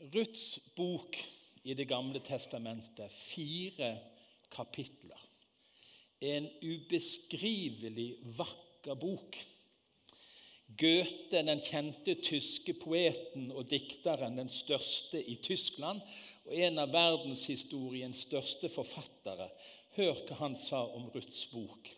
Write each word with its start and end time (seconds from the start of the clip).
Ruths 0.00 0.58
bok 0.76 1.16
i 1.64 1.74
Det 1.74 1.88
gamle 1.88 2.20
testamentet, 2.20 3.10
fire 3.12 3.96
kapitler. 4.52 5.22
En 6.20 6.46
ubeskrivelig 6.62 8.10
vakker 8.36 8.94
bok. 8.94 9.38
Goethe, 10.66 11.42
den 11.42 11.60
kjente 11.62 12.16
tyske 12.20 12.74
poeten 12.78 13.50
og 13.54 13.68
dikteren, 13.70 14.36
den 14.36 14.50
største 14.52 15.20
i 15.20 15.36
Tyskland, 15.42 16.02
og 16.46 16.54
en 16.54 16.82
av 16.82 16.92
verdenshistoriens 16.94 18.26
største 18.28 18.70
forfattere. 18.70 19.48
Hør 19.96 20.22
hva 20.28 20.40
han 20.42 20.56
sa 20.60 20.82
om 20.86 21.08
Ruths 21.14 21.46
bok. 21.54 21.88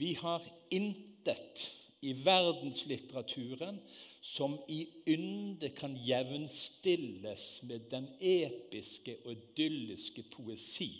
Vi 0.00 0.14
har 0.16 0.44
intet 0.72 1.66
i 2.00 2.14
verdenslitteraturen 2.24 3.80
som 4.20 4.56
i 4.68 4.86
ynde 5.06 5.70
kan 5.76 5.96
jevnstilles 6.04 7.62
med 7.68 7.90
den 7.92 8.08
episke 8.20 9.18
og 9.24 9.34
idylliske 9.34 10.24
poesi 10.32 10.90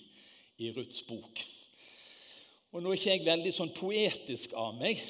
i 0.60 0.70
Ruths 0.76 1.02
bok. 1.08 1.42
Og 2.70 2.82
Nå 2.82 2.92
er 2.92 3.00
ikke 3.00 3.14
jeg 3.16 3.26
veldig 3.26 3.52
sånn 3.54 3.72
poetisk 3.74 4.52
av 4.58 4.76
meg, 4.78 5.00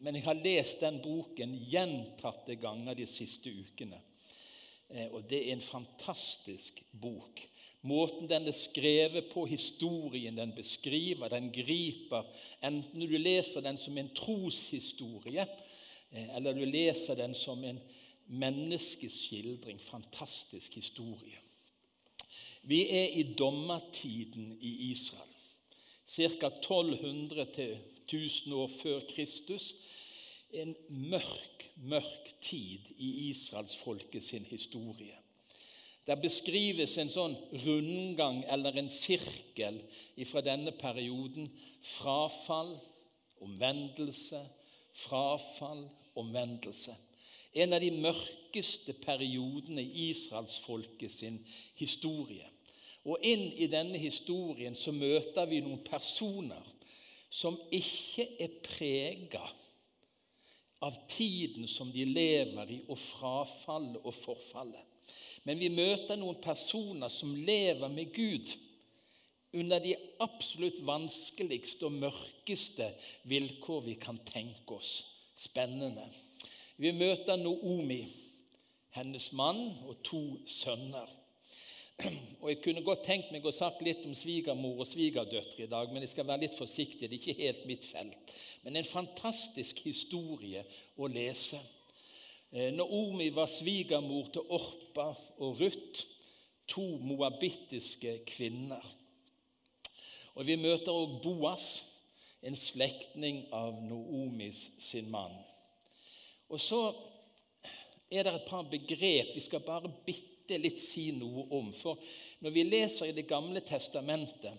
men 0.00 0.16
jeg 0.16 0.24
har 0.28 0.44
lest 0.44 0.84
den 0.84 1.00
boken 1.02 1.56
gjentatte 1.68 2.56
ganger 2.60 2.96
de 2.96 3.06
siste 3.10 3.50
ukene. 3.50 3.98
Eh, 4.90 5.08
og 5.10 5.24
det 5.30 5.40
er 5.42 5.56
en 5.56 5.64
fantastisk 5.64 6.80
bok. 6.92 7.42
Måten 7.82 8.28
den 8.28 8.48
er 8.48 8.56
skrevet 8.56 9.30
på, 9.32 9.46
historien 9.48 10.36
den 10.36 10.52
beskriver, 10.52 11.28
den 11.32 11.48
griper 11.52 12.26
Enten 12.62 13.00
du 13.00 13.16
leser 13.16 13.64
den 13.64 13.78
som 13.80 13.96
en 13.98 14.10
troshistorie, 14.14 15.46
eh, 16.12 16.36
eller 16.36 16.52
du 16.52 16.64
leser 16.64 17.16
den 17.16 17.34
som 17.34 17.64
en 17.64 17.80
menneskeskildring. 18.26 19.80
Fantastisk 19.80 20.74
historie. 20.74 21.38
Vi 22.62 22.82
er 22.88 23.16
i 23.16 23.22
dommertiden 23.22 24.58
i 24.60 24.90
Israel. 24.90 25.26
Ca. 26.06 26.46
1200 26.46 27.46
til 27.54 27.78
1000 28.06 28.54
år 28.54 28.68
før 28.82 29.00
Kristus. 29.14 29.74
En 30.52 30.74
mørk, 30.88 31.70
mørk 31.76 32.32
tid 32.42 32.92
i 32.98 33.28
israelsfolket 33.30 34.22
sin 34.22 34.44
historie. 34.44 35.19
Der 36.08 36.16
beskrives 36.16 36.96
en 36.98 37.10
sånn 37.12 37.36
rundgang 37.64 38.40
eller 38.48 38.76
en 38.80 38.88
sirkel 38.90 39.76
fra 40.26 40.42
denne 40.44 40.72
perioden. 40.78 41.50
Frafall, 41.84 42.72
omvendelse, 43.44 44.40
frafall, 45.04 45.84
omvendelse. 46.18 46.96
En 47.52 47.74
av 47.74 47.82
de 47.82 47.90
mørkeste 47.90 48.94
periodene 49.02 49.82
i 49.82 50.10
israelsfolket 50.10 51.12
sin 51.12 51.38
historie. 51.80 52.46
Og 53.04 53.22
inn 53.24 53.46
i 53.56 53.68
denne 53.70 53.98
historien 53.98 54.76
så 54.76 54.92
møter 54.92 55.48
vi 55.50 55.62
noen 55.64 55.82
personer 55.86 56.64
som 57.30 57.56
ikke 57.72 58.26
er 58.42 58.54
prega 58.64 59.42
av 60.84 60.96
tiden 61.08 61.68
som 61.68 61.90
de 61.92 62.04
lever 62.08 62.74
i, 62.74 62.78
og 62.88 62.98
frafallet 62.98 64.00
og 64.02 64.14
forfallet. 64.16 64.89
Men 65.44 65.60
vi 65.60 65.70
møter 65.72 66.18
noen 66.20 66.40
personer 66.42 67.12
som 67.12 67.34
lever 67.34 67.88
med 67.92 68.12
Gud 68.14 68.52
under 69.52 69.80
de 69.82 69.96
absolutt 70.22 70.78
vanskeligste 70.86 71.88
og 71.88 71.96
mørkeste 71.98 72.86
vilkår 73.30 73.86
vi 73.88 73.96
kan 73.98 74.20
tenke 74.26 74.76
oss. 74.76 74.92
Spennende. 75.34 76.04
Vi 76.80 76.92
møter 76.94 77.40
Noomi, 77.40 78.04
hennes 78.94 79.30
mann 79.36 79.64
og 79.88 79.98
to 80.06 80.22
sønner. 80.46 81.08
Og 82.40 82.48
Jeg 82.48 82.60
kunne 82.64 82.84
godt 82.84 83.02
tenkt 83.04 83.32
meg 83.34 83.44
å 83.44 83.52
sagt 83.52 83.82
litt 83.84 84.04
om 84.08 84.14
svigermor 84.16 84.80
og 84.80 84.88
svigerdøtre 84.88 85.66
i 85.66 85.70
dag, 85.70 85.90
men 85.92 86.04
jeg 86.04 86.14
skal 86.14 86.28
være 86.28 86.46
litt 86.46 86.56
forsiktig. 86.56 87.08
Det 87.08 87.18
er 87.18 87.20
ikke 87.20 87.42
helt 87.42 87.66
mitt 87.68 87.84
felt. 87.84 88.32
Men 88.64 88.78
en 88.80 88.88
fantastisk 88.88 89.82
historie 89.84 90.62
å 90.96 91.10
lese. 91.10 91.60
Eh, 92.52 92.72
Naomi 92.74 93.30
var 93.30 93.46
svigermor 93.46 94.26
til 94.32 94.42
Orpa 94.50 95.12
og 95.38 95.60
Ruth, 95.60 96.06
to 96.68 96.82
moabittiske 96.82 98.24
kvinner. 98.26 98.96
Og 100.34 100.46
Vi 100.46 100.56
møter 100.56 100.92
også 100.92 101.20
Boas, 101.22 101.66
en 102.42 102.56
slektning 102.56 103.44
av 103.52 103.82
Noomis 103.82 104.70
sin 104.78 105.10
mann. 105.10 105.36
Og 106.48 106.60
Så 106.60 106.94
er 108.10 108.22
det 108.22 108.34
et 108.34 108.48
par 108.48 108.62
begrep 108.62 109.34
vi 109.34 109.40
skal 109.40 109.60
bare 109.60 109.92
bitte 110.06 110.58
litt 110.58 110.80
si 110.80 111.10
noe 111.12 111.46
om. 111.50 111.72
For 111.72 111.98
når 112.40 112.50
vi 112.50 112.62
leser 112.62 113.06
i 113.06 113.12
Det 113.12 113.28
gamle 113.28 113.60
testamentet, 113.60 114.52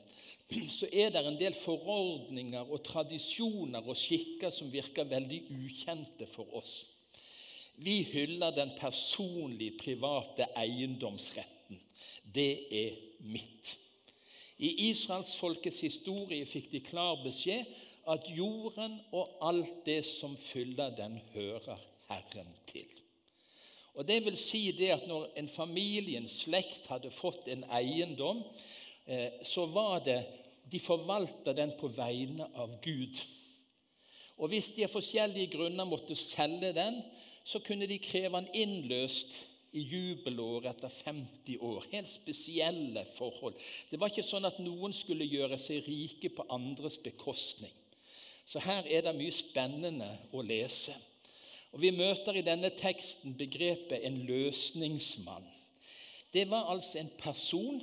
så 0.80 0.88
er 0.92 1.10
det 1.10 1.26
en 1.26 1.40
del 1.40 1.54
forordninger 1.54 2.72
og 2.72 2.84
tradisjoner 2.84 3.84
og 3.84 3.98
skikker 3.98 4.50
som 4.50 4.72
virker 4.72 5.04
veldig 5.04 5.44
ukjente 5.52 6.28
for 6.28 6.48
oss. 6.56 6.91
Vi 7.76 8.02
hyller 8.04 8.52
den 8.56 8.72
personlige, 8.78 9.78
private 9.78 10.48
eiendomsretten. 10.58 11.80
Det 12.24 12.52
er 12.72 12.98
mitt. 13.20 13.78
I 14.62 14.90
israelsfolkets 14.92 15.80
historie 15.82 16.46
fikk 16.46 16.70
de 16.72 16.84
klar 16.86 17.18
beskjed 17.24 17.66
at 18.12 18.28
jorden 18.36 19.00
og 19.12 19.40
alt 19.48 19.86
det 19.86 20.04
som 20.06 20.36
fyller 20.38 20.94
den, 20.98 21.18
hører 21.34 21.80
Herren 22.10 22.52
til. 22.70 22.88
Og 23.98 24.08
det 24.08 24.22
vil 24.26 24.38
si 24.40 24.70
det 24.78 24.92
at 24.94 25.08
Når 25.08 25.32
en 25.36 25.50
familie, 25.50 26.18
en 26.18 26.28
slekt, 26.28 26.88
hadde 26.88 27.12
fått 27.12 27.48
en 27.48 27.64
eiendom, 27.64 28.44
eh, 29.06 29.42
så 29.44 29.66
var 29.66 30.00
det 30.06 30.22
de 30.72 30.80
forvalta 30.80 31.54
den 31.54 31.74
på 31.80 31.88
vegne 31.88 32.48
av 32.56 32.78
Gud. 32.82 33.18
Og 34.38 34.48
Hvis 34.48 34.72
de 34.76 34.86
av 34.86 34.94
forskjellige 34.94 35.52
grunner 35.58 35.86
måtte 35.86 36.16
selge 36.16 36.72
den, 36.74 37.02
så 37.44 37.60
kunne 37.64 37.88
de 37.90 37.98
kreve 38.02 38.38
han 38.38 38.50
innløst 38.54 39.38
i 39.72 39.84
jubelåret 39.88 40.76
etter 40.76 40.92
50 40.92 41.62
år. 41.64 41.86
Helt 41.92 42.10
spesielle 42.10 43.06
forhold. 43.16 43.56
Det 43.90 44.00
var 44.00 44.12
ikke 44.12 44.26
sånn 44.28 44.48
at 44.50 44.60
noen 44.60 44.94
skulle 44.96 45.28
gjøre 45.28 45.60
seg 45.62 45.88
rike 45.88 46.34
på 46.36 46.48
andres 46.52 47.00
bekostning. 47.02 47.72
Så 48.46 48.60
her 48.60 48.88
er 48.90 49.06
det 49.06 49.16
mye 49.16 49.32
spennende 49.32 50.10
å 50.36 50.44
lese. 50.44 50.96
Og 51.72 51.80
Vi 51.80 51.94
møter 51.96 52.36
i 52.36 52.44
denne 52.44 52.74
teksten 52.76 53.38
begrepet 53.40 54.04
'en 54.04 54.26
løsningsmann'. 54.28 55.48
Det 56.34 56.50
var 56.50 56.68
altså 56.72 57.00
en 57.00 57.12
person 57.18 57.82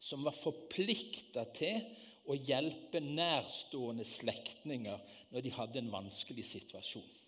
som 0.00 0.24
var 0.24 0.32
forplikta 0.32 1.44
til 1.54 1.80
å 2.26 2.34
hjelpe 2.34 3.00
nærstående 3.00 4.04
slektninger 4.04 4.98
når 5.30 5.40
de 5.40 5.50
hadde 5.50 5.78
en 5.78 5.92
vanskelig 5.92 6.44
situasjon. 6.44 7.25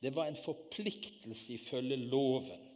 Det 0.00 0.14
var 0.16 0.30
en 0.30 0.38
forpliktelse 0.44 1.54
ifølge 1.54 1.96
loven. 1.96 2.66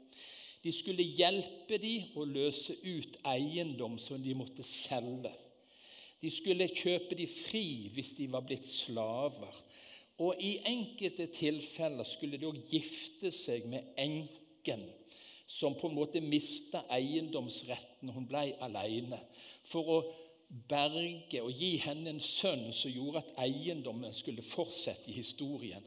De 0.64 0.72
skulle 0.72 1.04
hjelpe 1.04 1.76
dem 1.80 2.16
å 2.16 2.24
løse 2.24 2.76
ut 2.84 3.18
eiendom 3.28 3.98
som 4.00 4.22
de 4.24 4.32
måtte 4.36 4.64
selge. 4.64 5.32
De 6.20 6.30
skulle 6.32 6.70
kjøpe 6.72 7.16
dem 7.18 7.28
fri 7.28 7.90
hvis 7.92 8.14
de 8.16 8.30
var 8.32 8.46
blitt 8.48 8.64
slaver. 8.68 9.60
Og 10.24 10.40
i 10.40 10.54
enkelte 10.70 11.26
tilfeller 11.34 12.06
skulle 12.08 12.38
de 12.40 12.48
òg 12.48 12.60
gifte 12.70 13.32
seg 13.34 13.66
med 13.68 13.96
enken, 14.00 14.84
som 15.44 15.76
på 15.76 15.90
en 15.90 15.98
måte 15.98 16.22
mista 16.24 16.84
eiendomsretten. 16.96 18.12
Hun 18.14 18.28
ble 18.30 18.46
alene. 18.64 19.20
For 19.68 19.90
å 19.90 19.98
berge 20.70 21.42
og 21.42 21.52
gi 21.52 21.74
henne 21.82 22.14
en 22.14 22.22
sønn 22.22 22.70
som 22.72 22.92
gjorde 22.94 23.24
at 23.24 23.36
eiendommen 23.44 24.14
skulle 24.14 24.44
fortsette 24.46 25.10
i 25.10 25.18
historien. 25.18 25.82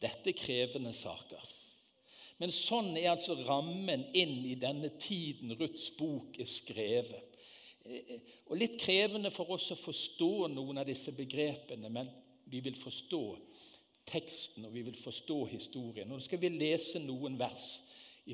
Dette 0.00 0.32
er 0.32 0.38
krevende 0.38 0.92
saker. 0.96 1.42
Men 2.40 2.52
sånn 2.54 2.94
er 2.96 3.10
altså 3.12 3.36
rammen 3.44 4.06
inn 4.16 4.38
i 4.48 4.56
denne 4.56 4.94
tiden 4.96 5.52
Ruths 5.58 5.90
bok 5.98 6.38
er 6.40 6.48
skrevet. 6.48 7.26
Og 8.48 8.56
Litt 8.56 8.78
krevende 8.80 9.32
for 9.32 9.52
oss 9.56 9.70
å 9.74 9.78
forstå 9.78 10.48
noen 10.52 10.80
av 10.80 10.88
disse 10.88 11.12
begrepene, 11.16 11.90
men 11.92 12.08
vi 12.50 12.62
vil 12.64 12.76
forstå 12.76 13.22
teksten 14.10 14.66
og 14.66 14.72
vi 14.74 14.86
vil 14.88 14.96
forstå 14.96 15.38
historien. 15.52 16.08
Nå 16.08 16.18
skal 16.24 16.40
vi 16.42 16.52
lese 16.54 17.02
noen 17.04 17.36
vers 17.40 17.68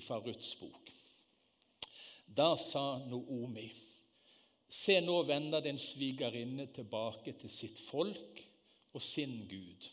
fra 0.05 0.21
Ruths 0.23 0.55
bok. 0.61 0.93
Da 2.27 2.53
sa 2.61 2.99
Noomi, 3.09 3.67
se 4.69 4.99
nå 5.01 5.19
vender 5.29 5.63
din 5.65 5.79
svigerinne 5.81 6.67
tilbake 6.75 7.37
til 7.41 7.51
sitt 7.53 7.79
folk 7.87 8.43
og 8.93 9.03
sin 9.03 9.39
Gud. 9.49 9.87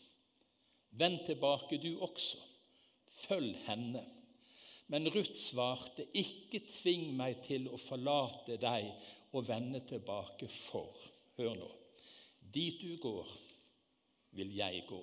Vend 0.98 1.24
tilbake, 1.26 1.78
du 1.82 1.98
også. 2.04 2.38
Følg 3.24 3.56
henne. 3.66 4.04
Men 4.92 5.08
Ruth 5.08 5.36
svarte, 5.38 6.06
ikke 6.12 6.60
tving 6.68 7.14
meg 7.16 7.40
til 7.46 7.70
å 7.72 7.80
forlate 7.80 8.58
deg 8.60 8.90
og 9.34 9.46
vende 9.48 9.80
tilbake 9.88 10.48
for 10.50 10.92
Hør 11.34 11.56
nå. 11.58 11.68
Dit 12.54 12.82
du 12.84 12.94
går, 13.02 13.30
vil 14.38 14.52
jeg 14.54 14.84
gå. 14.86 15.00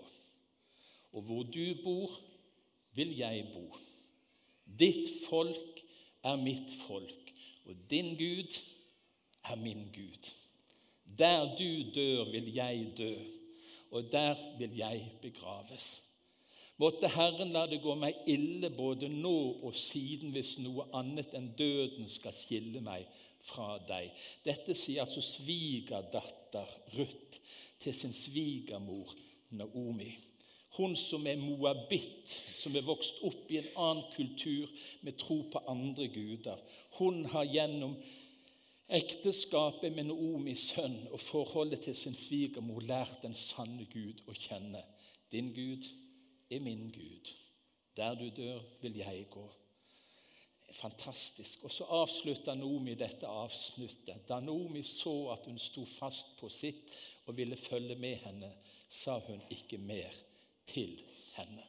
Og 1.11 1.25
hvor 1.27 1.43
du 1.43 1.65
bor, 1.83 2.13
vil 2.95 3.11
jeg 3.17 3.49
bo. 3.51 3.65
Ditt 4.63 5.09
folk 5.25 5.81
er 6.23 6.39
mitt 6.39 6.71
folk, 6.85 7.33
og 7.67 7.83
din 7.91 8.13
Gud 8.19 8.55
er 9.49 9.59
min 9.59 9.83
Gud. 9.91 10.31
Der 11.03 11.51
du 11.59 11.91
dør, 11.91 12.31
vil 12.31 12.47
jeg 12.55 12.93
dø, 12.97 13.11
og 13.91 14.11
der 14.11 14.39
vil 14.59 14.77
jeg 14.77 15.03
begraves. 15.21 15.89
Måtte 16.81 17.11
Herren 17.13 17.51
la 17.53 17.67
det 17.69 17.81
gå 17.83 17.93
meg 17.99 18.23
ille 18.31 18.71
både 18.73 19.09
nå 19.11 19.35
og 19.67 19.75
siden 19.77 20.31
hvis 20.33 20.55
noe 20.63 20.88
annet 20.97 21.35
enn 21.38 21.51
døden 21.59 22.07
skal 22.09 22.33
skille 22.33 22.81
meg 22.81 23.05
fra 23.45 23.75
deg. 23.85 24.09
Dette 24.45 24.73
sier 24.77 25.03
altså 25.03 25.21
svigerdatter 25.21 26.73
Ruth 26.95 27.38
til 27.81 27.93
sin 27.93 28.15
svigermor 28.15 29.13
Naomi. 29.59 30.09
Hun 30.77 30.95
som 30.95 31.25
er 31.27 31.38
moabitt, 31.38 32.31
som 32.55 32.75
er 32.79 32.88
vokst 32.88 33.19
opp 33.27 33.49
i 33.51 33.59
en 33.59 33.71
annen 33.75 34.05
kultur 34.15 34.71
med 35.03 35.17
tro 35.19 35.41
på 35.51 35.61
andre 35.69 36.07
guder. 36.13 36.57
Hun 36.97 37.25
har 37.33 37.49
gjennom 37.51 37.97
ekteskapet 38.91 39.93
med 39.95 40.09
Naomis 40.09 40.67
sønn 40.73 40.97
og 41.11 41.19
forholdet 41.19 41.85
til 41.85 41.95
sin 41.95 42.15
svigermor 42.17 42.83
lærte 42.83 43.23
den 43.23 43.38
sanne 43.38 43.88
Gud 43.91 44.23
å 44.27 44.35
kjenne. 44.35 44.83
Din 45.31 45.53
Gud 45.55 45.88
er 46.51 46.59
min 46.63 46.89
Gud. 46.91 47.31
Der 47.97 48.15
du 48.15 48.29
dør, 48.35 48.61
vil 48.81 48.97
jeg 48.99 49.25
gå. 49.31 49.47
Fantastisk. 50.71 51.65
Og 51.67 51.71
så 51.71 51.88
avslutta 51.91 52.55
Naomi 52.55 52.95
dette 52.95 53.27
avsnittet. 53.27 54.23
Da 54.27 54.39
Naomi 54.39 54.83
så 54.88 55.31
at 55.33 55.47
hun 55.47 55.59
sto 55.59 55.83
fast 55.85 56.38
på 56.39 56.49
sitt 56.49 56.95
og 57.27 57.35
ville 57.38 57.59
følge 57.59 57.95
med 57.99 58.23
henne, 58.23 58.53
sa 58.89 59.17
hun 59.19 59.43
ikke 59.51 59.79
mer 59.83 60.15
til 60.67 60.95
henne. 61.35 61.67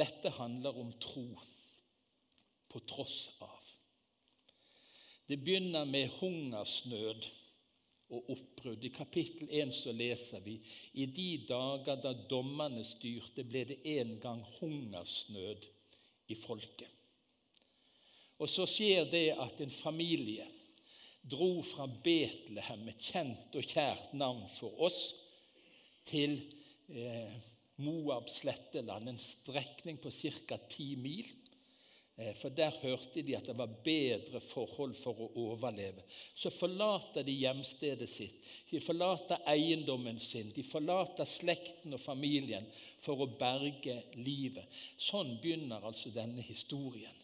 Dette 0.00 0.32
handler 0.32 0.76
om 0.80 0.92
tro 1.00 1.26
på 2.70 2.80
tross 2.88 3.18
av. 3.44 3.59
Det 5.30 5.36
begynner 5.36 5.84
med 5.86 6.08
hungersnød 6.18 7.26
og 8.10 8.30
oppbrudd. 8.34 8.82
I 8.82 8.90
kapittel 8.90 9.50
1 9.60 9.70
så 9.70 9.92
leser 9.94 10.40
vi 10.42 10.56
i 10.98 11.04
de 11.06 11.26
dager 11.46 12.00
da 12.02 12.10
dommerne 12.32 12.82
styrte, 12.82 13.44
ble 13.46 13.62
det 13.68 13.76
en 13.92 14.16
gang 14.18 14.40
hungersnød 14.56 15.68
i 16.34 16.34
folket. 16.34 16.88
Og 18.42 18.50
så 18.50 18.66
skjer 18.66 19.06
det 19.12 19.28
at 19.44 19.62
en 19.62 19.70
familie 19.70 20.48
dro 21.22 21.62
fra 21.62 21.86
Betlehem, 21.86 22.88
et 22.90 23.06
kjent 23.12 23.54
og 23.54 23.70
kjært 23.70 24.16
navn 24.18 24.48
for 24.50 24.82
oss, 24.88 25.04
til 26.10 26.40
eh, 26.90 27.38
Moab 27.86 28.26
sletteland, 28.34 29.12
en 29.12 29.22
strekning 29.22 30.02
på 30.02 30.10
ca. 30.10 30.58
ti 30.74 30.96
mil. 30.98 31.30
Eh, 32.20 32.34
for 32.36 32.52
der 32.52 32.74
hørte 32.82 33.22
de 33.24 33.36
at 33.36 33.46
det 33.48 33.56
var 33.56 33.70
bedre 33.84 34.42
forhold 34.44 34.92
for 34.98 35.22
å 35.24 35.28
overleve. 35.46 36.02
Så 36.36 36.52
forlater 36.52 37.24
de 37.24 37.32
hjemstedet 37.32 38.08
sitt, 38.10 38.42
de 38.68 38.80
forlater 38.84 39.40
eiendommen 39.48 40.20
sin, 40.20 40.50
de 40.52 40.64
forlater 40.66 41.24
slekten 41.24 41.96
og 41.96 42.02
familien 42.02 42.66
for 43.00 43.24
å 43.24 43.30
berge 43.40 43.96
livet. 44.20 44.68
Sånn 45.00 45.38
begynner 45.40 45.86
altså 45.86 46.12
denne 46.12 46.44
historien. 46.44 47.16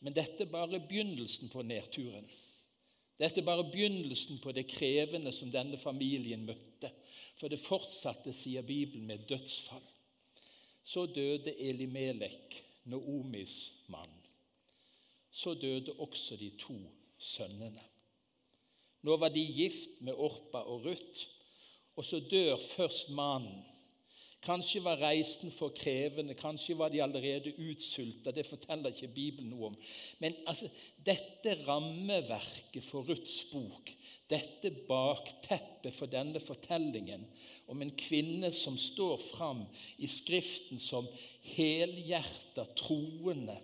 Men 0.00 0.16
dette 0.16 0.46
er 0.46 0.54
bare 0.54 0.80
begynnelsen 0.80 1.52
på 1.52 1.62
nedturen. 1.68 2.24
Dette 3.20 3.42
er 3.42 3.46
bare 3.46 3.68
begynnelsen 3.68 4.40
på 4.42 4.54
det 4.56 4.64
krevende 4.70 5.30
som 5.36 5.52
denne 5.52 5.76
familien 5.78 6.48
møtte. 6.48 6.88
For 7.36 7.52
det 7.52 7.60
fortsatte, 7.60 8.32
sier 8.34 8.64
Bibelen, 8.66 9.04
med 9.06 9.28
dødsfall. 9.28 9.84
Så 10.82 11.06
døde 11.06 11.54
Elimelek, 11.68 12.62
Noomis 12.90 13.84
mann. 13.92 14.21
Så 15.32 15.54
døde 15.54 15.94
også 15.98 16.36
de 16.36 16.50
to 16.60 16.76
sønnene. 17.18 17.82
Nå 19.02 19.16
var 19.18 19.32
de 19.34 19.42
gift 19.42 20.00
med 20.06 20.14
Orpa 20.14 20.62
og 20.62 20.84
Ruth, 20.86 21.22
og 21.96 22.04
så 22.04 22.20
dør 22.30 22.56
først 22.56 23.10
mannen. 23.16 23.62
Kanskje 24.42 24.80
var 24.82 24.98
reisen 24.98 25.52
for 25.54 25.70
krevende, 25.70 26.34
kanskje 26.34 26.74
var 26.74 26.90
de 26.90 26.98
allerede 27.02 27.52
utsulta. 27.62 28.32
Det 28.34 28.42
forteller 28.46 28.90
ikke 28.90 29.14
Bibelen 29.14 29.52
noe 29.52 29.68
om. 29.68 29.76
Men 30.18 30.34
altså, 30.50 30.66
dette 31.06 31.54
rammeverket 31.62 32.82
for 32.82 33.06
Ruths 33.06 33.36
bok, 33.52 33.92
dette 34.30 34.72
bakteppet 34.88 35.94
for 35.94 36.10
denne 36.10 36.42
fortellingen 36.42 37.22
om 37.70 37.84
en 37.84 37.94
kvinne 37.94 38.50
som 38.54 38.74
står 38.78 39.14
fram 39.28 39.62
i 40.02 40.10
Skriften 40.10 40.82
som 40.82 41.06
helhjerta 41.52 42.66
troende 42.82 43.60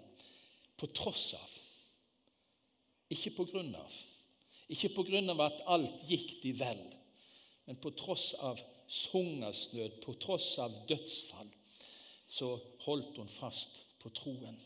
på 0.79 0.89
tross 0.95 1.33
av, 1.39 1.51
ikke 3.13 3.35
på 3.37 3.49
grunn 3.51 3.75
av. 3.77 3.99
Ikke 4.69 4.91
på 4.93 5.05
grunn 5.09 5.33
av 5.33 5.41
at 5.47 5.63
alt 5.73 6.03
gikk 6.11 6.43
de 6.43 6.53
vel, 6.59 6.81
men 7.65 7.79
på 7.81 7.95
tross 7.97 8.35
av 8.45 8.61
hungersnød, 9.13 10.01
på 10.05 10.15
tross 10.21 10.51
av 10.61 10.75
dødsfall, 10.89 11.49
så 12.29 12.53
holdt 12.85 13.17
hun 13.17 13.31
fast 13.33 13.81
på 14.03 14.13
troen. 14.17 14.59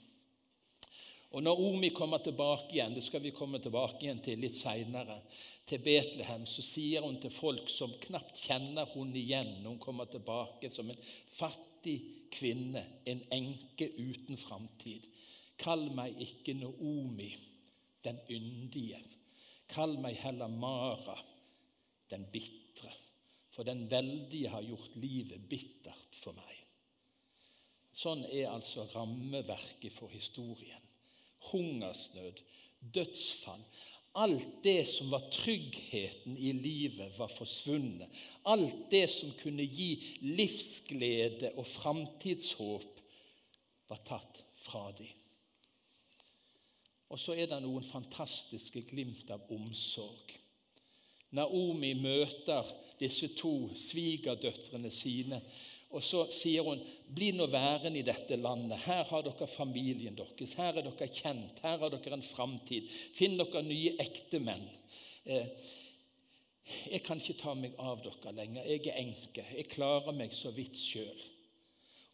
Og 1.32 1.42
Når 1.42 1.60
Omi 1.64 1.88
kommer 1.96 2.20
tilbake 2.20 2.74
igjen, 2.74 2.92
det 2.94 3.02
skal 3.06 3.22
vi 3.24 3.32
komme 3.32 3.56
tilbake 3.62 4.04
igjen 4.04 4.20
til 4.20 4.42
litt 4.42 4.56
seinere, 4.58 5.16
til 5.64 5.80
Betlehem, 5.80 6.44
så 6.44 6.64
sier 6.66 7.06
hun 7.06 7.16
til 7.22 7.32
folk 7.32 7.70
som 7.72 7.94
knapt 8.02 8.42
kjenner 8.42 8.90
hun 8.92 9.14
igjen 9.16 9.62
når 9.62 9.70
hun 9.70 9.80
kommer 9.80 10.10
tilbake 10.12 10.68
som 10.70 10.90
en 10.92 11.00
fattig 11.32 11.96
kvinne, 12.34 12.82
en 13.08 13.22
enke 13.32 13.88
uten 13.96 14.36
framtid. 14.36 15.08
Kall 15.62 15.88
meg 15.94 16.18
ikke 16.20 16.56
Noomi, 16.58 17.30
den 18.04 18.18
yndige. 18.30 18.98
Kall 19.70 19.94
meg 20.02 20.18
heller 20.20 20.50
Mara, 20.50 21.16
den 22.10 22.26
bitre 22.34 22.90
for 23.52 23.68
den 23.68 23.84
veldige 23.90 24.48
har 24.48 24.64
gjort 24.64 24.96
livet 24.96 25.48
bittert 25.48 26.16
for 26.16 26.36
meg. 26.36 26.58
Sånn 27.92 28.24
er 28.32 28.48
altså 28.48 28.86
rammeverket 28.94 29.92
for 29.92 30.12
historien. 30.12 30.86
Hungersnød, 31.50 32.40
dødsfall. 32.96 33.60
Alt 34.22 34.58
det 34.64 34.86
som 34.88 35.12
var 35.12 35.28
tryggheten 35.32 36.36
i 36.36 36.52
livet, 36.56 37.12
var 37.18 37.32
forsvunnet. 37.32 38.08
Alt 38.48 38.88
det 38.92 39.04
som 39.12 39.32
kunne 39.40 39.64
gi 39.68 39.90
livsglede 40.24 41.52
og 41.56 41.68
framtidshåp, 41.68 43.00
var 43.92 44.00
tatt 44.08 44.40
fra 44.56 44.86
dem. 44.96 45.21
Og 47.12 47.20
så 47.20 47.36
er 47.36 47.50
det 47.50 47.60
noen 47.60 47.84
fantastiske 47.84 48.80
glimt 48.88 49.28
av 49.34 49.44
omsorg. 49.52 50.32
Naomi 51.36 51.92
møter 51.96 52.68
disse 53.00 53.30
to 53.36 53.70
svigerdøtrene 53.76 54.90
sine. 54.92 55.40
Og 55.92 56.00
så 56.04 56.22
sier 56.32 56.64
hun, 56.64 56.80
'Bli 57.08 57.30
nå 57.36 57.46
værende 57.52 57.98
i 57.98 58.06
dette 58.06 58.36
landet. 58.36 58.78
Her 58.78 59.04
har 59.04 59.22
dere 59.22 59.46
familien 59.46 60.16
deres. 60.16 60.54
Her 60.56 60.78
er 60.78 60.82
dere 60.88 61.08
kjent. 61.08 61.60
Her 61.62 61.78
har 61.78 61.90
dere 61.90 62.14
en 62.16 62.22
framtid. 62.22 62.88
Finn 62.88 63.36
dere 63.38 63.62
nye 63.62 63.96
ektemenn.' 64.00 64.68
Eh, 65.24 65.46
'Jeg 66.90 67.02
kan 67.02 67.20
ikke 67.20 67.40
ta 67.42 67.54
meg 67.54 67.74
av 67.78 68.02
dere 68.02 68.32
lenger. 68.32 68.64
Jeg 68.64 68.86
er 68.86 68.98
enke. 68.98 69.44
Jeg 69.56 69.68
klarer 69.68 70.12
meg 70.12 70.32
så 70.32 70.50
vidt 70.50 70.76
sjøl.' 70.76 71.28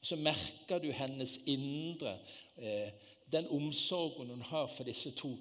Så 0.03 0.17
merker 0.17 0.79
du 0.79 0.93
hennes 0.93 1.39
indre, 1.47 2.19
eh, 2.57 2.91
den 3.33 3.49
omsorgen 3.53 4.31
hun 4.31 4.43
har 4.43 4.69
for 4.73 4.89
disse 4.89 5.13
to. 5.17 5.33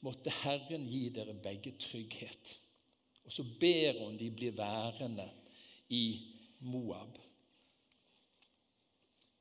Måtte 0.00 0.32
Herren 0.42 0.86
gi 0.88 1.08
dere 1.12 1.34
begge 1.34 1.74
trygghet. 1.78 2.56
Og 3.24 3.32
så 3.32 3.44
ber 3.60 3.98
hun 4.04 4.16
de 4.18 4.30
blir 4.30 4.56
værende 4.56 5.28
i 5.88 6.04
Moab. 6.60 7.18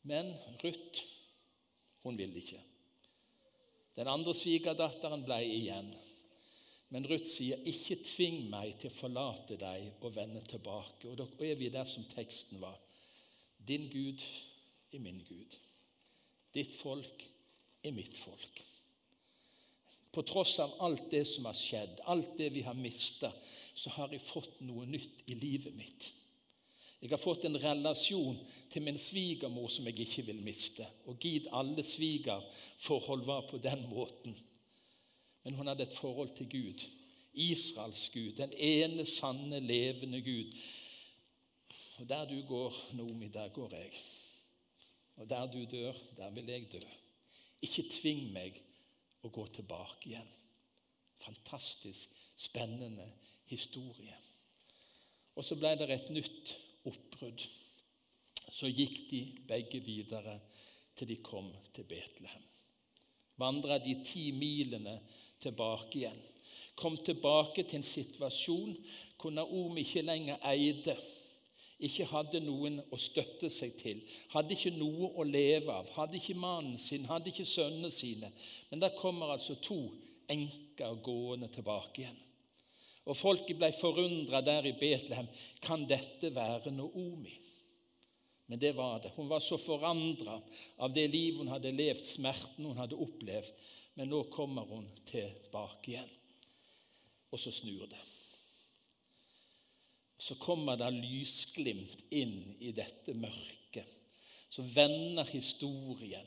Men 0.03 0.33
Ruth, 0.63 1.03
hun 2.03 2.17
ville 2.17 2.39
ikke. 2.39 2.61
Den 3.95 4.07
andre 4.07 4.33
svigerdatteren 4.35 5.25
ble 5.27 5.41
igjen. 5.43 5.89
Men 6.89 7.05
Ruth 7.05 7.27
sier, 7.29 7.57
'Ikke 7.57 7.99
tving 8.03 8.49
meg 8.49 8.79
til 8.79 8.89
å 8.89 8.95
forlate 8.95 9.57
deg 9.59 9.91
og 10.01 10.15
vende 10.15 10.41
tilbake.' 10.41 11.09
Og 11.09 11.17
da 11.17 11.27
er 11.45 11.55
vi 11.55 11.69
der 11.69 11.83
som 11.83 12.03
teksten 12.03 12.61
var. 12.61 12.79
Din 13.67 13.89
Gud 13.91 14.23
er 14.93 14.99
min 14.99 15.19
Gud. 15.27 15.57
Ditt 16.53 16.73
folk 16.73 17.27
er 17.83 17.95
mitt 17.95 18.17
folk. 18.17 18.63
På 20.11 20.23
tross 20.25 20.57
av 20.59 20.73
alt 20.83 21.11
det 21.11 21.25
som 21.29 21.45
har 21.45 21.57
skjedd, 21.57 21.99
alt 22.09 22.37
det 22.37 22.49
vi 22.55 22.63
har 22.65 22.77
mista, 22.77 23.29
så 23.75 23.91
har 23.95 24.13
jeg 24.13 24.25
fått 24.25 24.57
noe 24.65 24.87
nytt 24.89 25.27
i 25.29 25.37
livet 25.37 25.75
mitt. 25.77 26.09
Jeg 26.99 27.13
har 27.13 27.21
fått 27.21 27.45
en 27.47 27.55
relasjon 27.61 28.35
til 28.71 28.83
min 28.83 28.97
svigermor 28.99 29.69
som 29.71 29.85
jeg 29.87 30.01
ikke 30.03 30.25
vil 30.33 30.41
miste. 30.43 30.83
Og 31.07 31.19
gid 31.21 31.47
alle 31.55 31.85
svigerforhold 31.85 33.23
var 33.27 33.45
på 33.47 33.61
den 33.63 33.85
måten. 33.87 34.35
Men 35.45 35.55
hun 35.55 35.71
hadde 35.71 35.85
et 35.87 35.95
forhold 35.95 36.33
til 36.35 36.49
Gud. 36.51 36.83
Israels 37.39 38.09
Gud, 38.11 38.33
den 38.35 38.51
ene 38.53 39.05
sanne, 39.07 39.61
levende 39.63 40.19
Gud. 40.25 40.51
Og 42.01 42.09
der 42.09 42.25
du 42.27 42.41
går, 42.47 42.75
Nomi, 42.99 43.29
der 43.31 43.47
går 43.55 43.77
jeg. 43.77 43.93
Og 45.15 45.29
der 45.29 45.45
du 45.51 45.63
dør, 45.71 45.93
der 46.17 46.35
vil 46.35 46.51
jeg 46.51 46.67
dø. 46.73 46.83
Ikke 47.65 47.85
tving 47.91 48.29
meg 48.33 48.59
å 49.25 49.31
gå 49.33 49.45
tilbake 49.51 50.11
igjen. 50.11 50.29
Fantastisk 51.19 52.13
spennende 52.39 53.07
historie. 53.51 54.15
Og 55.35 55.45
så 55.45 55.57
ble 55.59 55.73
det 55.79 55.89
et 55.91 56.11
nytt 56.15 56.53
oppbrudd. 56.87 57.43
Så 58.49 58.67
gikk 58.71 58.97
de 59.11 59.21
begge 59.47 59.79
videre 59.83 60.37
til 60.95 61.07
de 61.07 61.19
kom 61.23 61.47
til 61.75 61.87
Betlehem. 61.87 62.45
Vandra 63.39 63.77
de 63.79 63.95
ti 64.03 64.29
milene 64.35 64.97
tilbake 65.39 66.01
igjen. 66.01 66.19
Kom 66.79 66.97
tilbake 66.99 67.63
til 67.63 67.79
en 67.79 67.87
situasjon 67.87 68.75
hvor 69.19 69.31
Naomi 69.35 69.85
ikke 69.85 70.03
lenger 70.07 70.43
eide 70.51 70.95
ikke 71.79 72.07
hadde 72.11 72.41
noen 72.43 72.81
å 72.91 72.97
støtte 72.99 73.47
seg 73.53 73.75
til, 73.79 73.99
hadde 74.33 74.55
ikke 74.55 74.73
noe 74.75 75.13
å 75.15 75.23
leve 75.23 75.71
av, 75.71 75.87
hadde 75.95 76.19
ikke 76.19 76.35
mannen 76.39 76.75
sin, 76.79 77.07
hadde 77.07 77.31
ikke 77.31 77.47
sønnene 77.47 77.91
sine. 77.93 78.31
Men 78.69 78.83
der 78.83 78.97
kommer 78.99 79.31
altså 79.31 79.55
to 79.63 79.79
enker 80.29 80.99
gående 81.05 81.47
tilbake 81.53 82.03
igjen. 82.03 82.19
Og 83.09 83.17
folket 83.17 83.57
ble 83.57 83.71
forundra 83.73 84.43
der 84.45 84.67
i 84.69 84.75
Betlehem. 84.77 85.29
Kan 85.63 85.87
dette 85.89 86.29
være 86.35 86.73
Naomi? 86.75 87.33
Men 88.49 88.59
det 88.61 88.75
var 88.77 88.99
det. 89.01 89.13
Hun 89.15 89.29
var 89.29 89.41
så 89.41 89.57
forandra 89.61 90.35
av 90.77 90.93
det 90.93 91.07
livet 91.07 91.39
hun 91.41 91.51
hadde 91.53 91.73
levd, 91.73 92.05
smerten 92.05 92.67
hun 92.69 92.77
hadde 92.81 92.99
opplevd. 92.99 93.67
Men 93.97 94.11
nå 94.11 94.23
kommer 94.33 94.67
hun 94.69 94.87
tilbake 95.09 95.93
igjen. 95.93 96.15
Og 97.29 97.39
så 97.39 97.53
snur 97.53 97.87
det 97.89 98.01
så 100.19 100.35
kommer 100.35 100.75
det 100.75 100.89
lysglimt 100.97 102.03
inn 102.11 102.41
i 102.59 102.73
dette 102.75 103.15
mørket. 103.15 103.87
Så 104.49 104.65
vender 104.65 105.23
historien. 105.29 106.25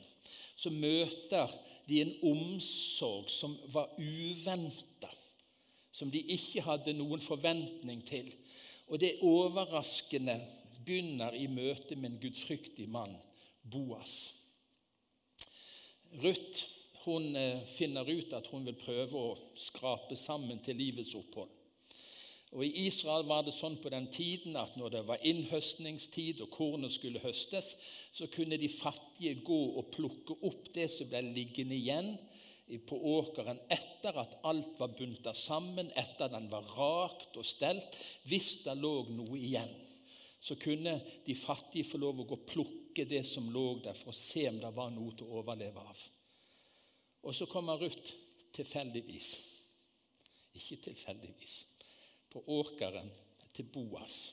Så 0.57 0.71
møter 0.73 1.51
de 1.85 1.99
en 2.01 2.13
omsorg 2.25 3.29
som 3.29 3.53
var 3.73 3.91
uventa, 3.99 5.11
som 5.91 6.09
de 6.09 6.23
ikke 6.33 6.63
hadde 6.65 6.95
noen 6.97 7.21
forventning 7.21 8.01
til. 8.07 8.31
Og 8.89 9.01
det 9.03 9.19
overraskende 9.21 10.39
begynner 10.79 11.35
i 11.37 11.45
møte 11.51 11.95
med 11.95 12.13
en 12.13 12.21
gudfryktig 12.23 12.87
mann, 12.89 13.13
Boas. 13.63 14.15
Ruth 16.23 16.63
hun 17.03 17.35
eh, 17.35 17.59
finner 17.67 18.09
ut 18.09 18.33
at 18.33 18.47
hun 18.47 18.65
vil 18.65 18.77
prøve 18.79 19.19
å 19.19 19.35
skrape 19.59 20.15
sammen 20.15 20.61
til 20.63 20.79
livets 20.79 21.13
opphold. 21.19 21.51
Og 22.53 22.61
I 22.65 22.85
Israel 22.85 23.25
var 23.25 23.41
det 23.45 23.55
sånn 23.55 23.79
på 23.81 23.89
den 23.89 24.05
tiden 24.13 24.57
at 24.61 24.75
når 24.77 24.91
det 24.93 25.01
var 25.07 25.23
innhøstningstid 25.25 26.43
og 26.45 26.51
kornet 26.53 26.93
skulle 26.93 27.21
høstes, 27.23 27.71
så 28.13 28.27
kunne 28.29 28.59
de 28.61 28.69
fattige 28.69 29.39
gå 29.45 29.59
og 29.79 29.89
plukke 29.95 30.37
opp 30.45 30.69
det 30.75 30.85
som 30.93 31.09
ble 31.09 31.23
liggende 31.31 31.73
igjen 31.79 32.13
på 32.85 32.99
åkeren 33.15 33.57
etter 33.73 34.19
at 34.21 34.37
alt 34.45 34.77
var 34.77 34.93
bunta 34.93 35.33
sammen, 35.33 35.89
etter 35.97 36.27
at 36.27 36.35
den 36.35 36.45
var 36.53 36.69
rakt 36.77 37.41
og 37.41 37.47
stelt. 37.47 37.97
Hvis 38.29 38.59
det 38.67 38.77
lå 38.77 38.93
noe 39.09 39.39
igjen, 39.39 39.73
så 40.43 40.53
kunne 40.59 40.99
de 41.25 41.35
fattige 41.37 41.89
få 41.89 42.03
lov 42.05 42.21
å 42.21 42.29
gå 42.29 42.37
og 42.37 42.47
plukke 42.53 43.09
det 43.09 43.25
som 43.25 43.49
lå 43.49 43.79
der, 43.81 43.97
for 43.97 44.13
å 44.13 44.17
se 44.17 44.45
om 44.51 44.61
det 44.61 44.73
var 44.77 44.93
noe 44.93 45.17
til 45.17 45.25
å 45.25 45.41
overleve 45.41 45.81
av. 45.81 46.07
Og 47.25 47.33
så 47.33 47.49
kommer 47.49 47.81
Ruth 47.81 48.13
tilfeldigvis. 48.53 49.35
Ikke 50.53 50.83
tilfeldigvis 50.91 51.72
på 52.33 52.43
åkeren 52.59 53.11
til 53.53 53.69
Boas. 53.73 54.23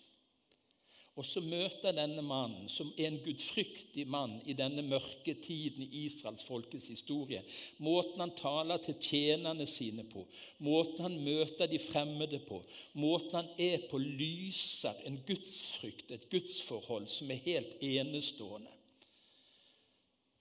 Og 1.18 1.26
så 1.26 1.42
møter 1.42 1.92
denne 1.92 2.22
mannen, 2.24 2.68
som 2.70 2.88
er 2.94 3.10
en 3.10 3.18
gudfryktig 3.20 4.06
mann 4.08 4.38
i 4.48 4.54
denne 4.56 4.80
mørke 4.86 5.34
tiden 5.42 5.82
i 5.82 6.04
Israels 6.06 6.46
folkets 6.46 6.86
historie, 6.88 7.42
måten 7.82 8.22
han 8.22 8.32
taler 8.38 8.80
til 8.80 8.96
tjenerne 9.02 9.66
sine 9.68 10.06
på, 10.08 10.22
måten 10.64 11.02
han 11.08 11.18
møter 11.26 11.68
de 11.68 11.80
fremmede 11.82 12.40
på, 12.46 12.62
måten 13.02 13.40
han 13.40 13.50
er 13.60 13.84
på, 13.90 14.00
lyser 14.00 15.02
en 15.10 15.18
gudsfrykt, 15.26 16.14
et 16.14 16.28
gudsforhold, 16.32 17.10
som 17.12 17.34
er 17.34 17.42
helt 17.44 17.82
enestående. 17.84 18.72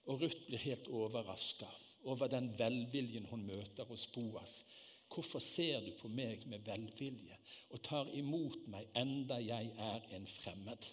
Og 0.08 0.22
Ruth 0.22 0.46
blir 0.46 0.64
helt 0.64 0.88
overraska 0.88 1.68
over 2.08 2.30
den 2.32 2.54
velviljen 2.58 3.28
hun 3.28 3.44
møter 3.44 3.84
hos 3.90 4.06
Boas. 4.14 4.62
Hvorfor 5.10 5.42
ser 5.42 5.80
du 5.82 5.90
på 5.98 6.08
meg 6.14 6.44
med 6.46 6.62
velvilje 6.66 7.36
og 7.74 7.82
tar 7.82 8.10
imot 8.14 8.68
meg 8.70 8.92
enda 8.98 9.40
jeg 9.42 9.72
er 9.74 10.06
en 10.16 10.28
fremmed? 10.30 10.86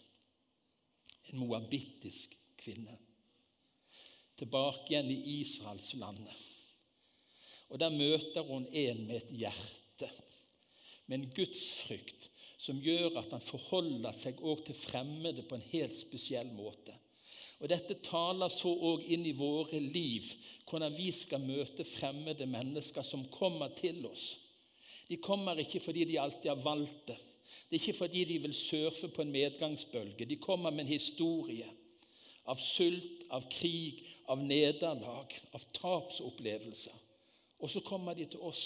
En 1.29 1.43
moabittisk 1.43 2.33
kvinne. 2.57 2.95
Tilbake 4.37 4.89
igjen 4.89 5.11
i 5.13 5.19
Israels 5.39 5.91
landet. 6.01 6.45
Og 7.69 7.79
Der 7.79 7.93
møter 7.93 8.47
hun 8.47 8.65
en 8.71 9.05
med 9.07 9.21
et 9.21 9.33
hjerte, 9.43 10.09
med 11.05 11.19
en 11.19 11.31
gudsfrykt 11.35 12.29
som 12.57 12.79
gjør 12.81 13.19
at 13.21 13.33
han 13.35 13.43
forholder 13.43 14.15
seg 14.15 14.39
òg 14.41 14.63
til 14.65 14.77
fremmede 14.77 15.45
på 15.47 15.57
en 15.57 15.67
helt 15.71 15.93
spesiell 15.95 16.49
måte. 16.55 16.95
Og 17.57 17.69
Dette 17.71 17.97
taler 18.05 18.51
så 18.53 18.69
òg 18.69 19.07
inn 19.09 19.25
i 19.25 19.33
våre 19.37 19.79
liv, 19.81 20.27
hvordan 20.69 20.93
vi 20.93 21.09
skal 21.15 21.41
møte 21.41 21.85
fremmede 21.87 22.45
mennesker 22.49 23.05
som 23.05 23.25
kommer 23.33 23.73
til 23.77 24.03
oss. 24.05 24.27
De 25.07 25.17
kommer 25.23 25.57
ikke 25.57 25.81
fordi 25.81 26.05
de 26.05 26.19
alltid 26.21 26.51
har 26.51 26.61
valgt 26.61 27.07
det. 27.07 27.17
Det 27.69 27.77
er 27.77 27.81
ikke 27.81 28.01
fordi 28.03 28.23
de 28.27 28.37
vil 28.43 28.53
surfe 28.53 29.09
på 29.09 29.23
en 29.23 29.31
medgangsbølge. 29.31 30.25
De 30.25 30.37
kommer 30.37 30.71
med 30.71 30.85
en 30.85 30.93
historie 30.93 31.67
av 32.47 32.59
sult, 32.61 33.25
av 33.31 33.47
krig, 33.51 34.03
av 34.31 34.43
nederlag, 34.43 35.33
av 35.55 35.63
tapsopplevelser. 35.75 36.95
Og 37.59 37.71
så 37.71 37.81
kommer 37.81 38.15
de 38.15 38.27
til 38.29 38.43
oss. 38.45 38.63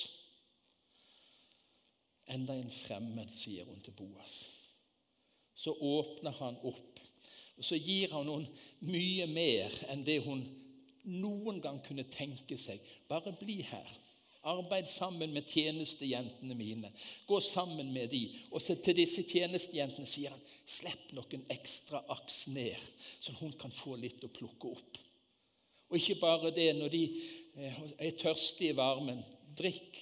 Enda 2.32 2.58
en 2.58 2.72
fremmed, 2.74 3.32
sier 3.34 3.70
hun 3.70 3.82
til 3.84 3.96
Boas. 3.98 4.36
Så 5.56 5.74
åpner 5.74 6.36
han 6.42 6.60
opp 6.68 6.91
og 7.58 7.66
Så 7.66 7.78
gir 7.78 8.14
han 8.14 8.30
henne 8.30 8.50
mye 8.88 9.28
mer 9.30 9.76
enn 9.92 10.06
det 10.06 10.22
hun 10.26 10.42
noen 11.04 11.60
gang 11.62 11.80
kunne 11.86 12.06
tenke 12.10 12.58
seg. 12.58 12.82
Bare 13.10 13.34
bli 13.40 13.62
her. 13.66 13.92
Arbeid 14.50 14.88
sammen 14.90 15.34
med 15.34 15.46
tjenestejentene 15.46 16.56
mine. 16.58 16.90
Gå 17.30 17.40
sammen 17.46 17.92
med 17.94 18.10
de. 18.10 18.24
Og 18.50 18.64
til 18.66 18.98
disse 18.98 19.22
tjenestejentene 19.30 20.10
sier 20.10 20.34
han 20.34 20.42
slipp 20.66 21.12
noen 21.14 21.46
ekstra 21.54 22.02
aks 22.16 22.48
ned, 22.50 22.90
så 23.22 23.36
hun 23.38 23.54
kan 23.62 23.74
få 23.74 24.00
litt 24.02 24.24
å 24.26 24.32
plukke 24.34 24.72
opp. 24.74 25.02
Og 25.92 26.00
ikke 26.00 26.22
bare 26.22 26.54
det, 26.56 26.72
når 26.74 26.90
de 26.90 27.04
eh, 27.60 27.80
er 28.00 28.18
tørstige 28.18 28.74
i 28.74 28.78
varmen, 28.78 29.22
drikk 29.58 30.00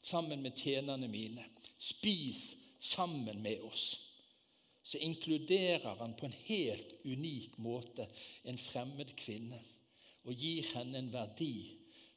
sammen 0.00 0.40
med 0.40 0.56
tjenerne 0.56 1.10
mine. 1.10 1.44
Spis 1.82 2.46
sammen 2.80 3.42
med 3.42 3.60
oss 3.66 4.01
så 4.92 4.98
inkluderer 4.98 5.94
han 5.98 6.14
på 6.14 6.26
en 6.26 6.34
helt 6.44 6.90
unik 7.04 7.54
måte 7.64 8.04
en 8.44 8.58
fremmed 8.60 9.14
kvinne 9.16 9.56
og 10.28 10.36
gir 10.36 10.66
henne 10.74 11.00
en 11.00 11.08
verdi 11.14 11.54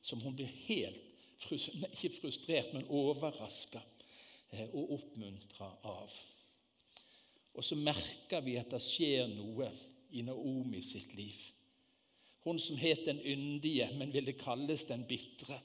som 0.03 0.20
hun 0.20 0.36
blir 0.36 0.51
helt 0.65 1.13
ikke 1.96 2.12
frustrert, 2.17 2.74
men 2.74 2.88
overraska 2.91 3.79
eh, 4.51 4.67
og 4.74 4.91
oppmuntra 4.98 5.70
av. 5.88 6.12
Og 7.55 7.63
så 7.63 7.79
merker 7.79 8.44
vi 8.44 8.58
at 8.60 8.75
det 8.75 8.84
skjer 8.84 9.32
noe 9.32 9.70
i 10.12 10.25
Naomi 10.27 10.84
sitt 10.84 11.15
liv. 11.15 11.38
Hun 12.44 12.60
som 12.60 12.75
het 12.82 13.08
den 13.08 13.24
yndige, 13.24 13.88
men 13.96 14.12
ville 14.12 14.36
kalles 14.36 14.84
den 14.91 15.08
bitre. 15.08 15.62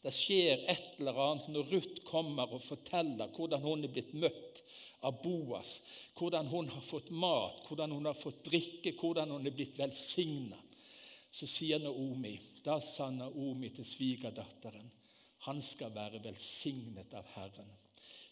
Det 0.00 0.14
skjer 0.14 0.64
et 0.72 1.00
eller 1.00 1.20
annet 1.20 1.52
når 1.52 1.72
Ruth 1.74 2.04
kommer 2.08 2.48
og 2.48 2.64
forteller 2.64 3.28
hvordan 3.36 3.64
hun 3.64 3.84
er 3.84 3.92
blitt 3.92 4.16
møtt 4.16 4.64
av 5.06 5.20
Boas. 5.22 5.82
Hvordan 6.18 6.46
hun 6.50 6.68
har 6.68 6.82
fått 6.82 7.10
mat, 7.10 7.62
hvordan 7.68 7.94
hun 7.94 8.08
har 8.10 8.18
fått 8.18 8.44
drikke, 8.48 8.94
hvordan 8.98 9.34
hun 9.36 9.46
er 9.46 9.54
blitt 9.54 9.78
velsigna. 9.78 10.58
Så 11.30 11.46
sier 11.50 11.82
Naomi, 11.82 12.34
da 12.64 12.78
sa 12.80 13.10
Naomi 13.12 13.68
til 13.76 13.84
svigerdatteren, 13.84 14.86
han 15.46 15.60
skal 15.62 15.92
være 15.94 16.22
velsignet 16.24 17.12
av 17.14 17.26
Herren, 17.34 17.68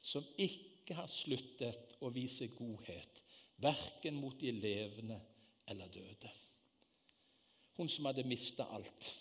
som 0.03 0.25
ikke 0.41 0.97
har 0.97 1.11
sluttet 1.11 1.99
å 2.03 2.11
vise 2.15 2.49
godhet, 2.57 3.21
verken 3.63 4.17
mot 4.19 4.39
de 4.41 4.55
levende 4.57 5.21
eller 5.71 5.93
døde. 5.93 6.33
Hun 7.77 7.89
som 7.89 8.09
hadde 8.09 8.25
mista 8.27 8.67
alt. 8.73 9.13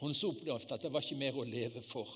Hun 0.00 0.14
som 0.14 0.34
opplevde 0.34 0.74
at 0.74 0.82
det 0.82 0.92
var 0.92 1.04
ikke 1.04 1.20
mer 1.20 1.38
å 1.38 1.46
leve 1.46 1.82
for. 1.84 2.10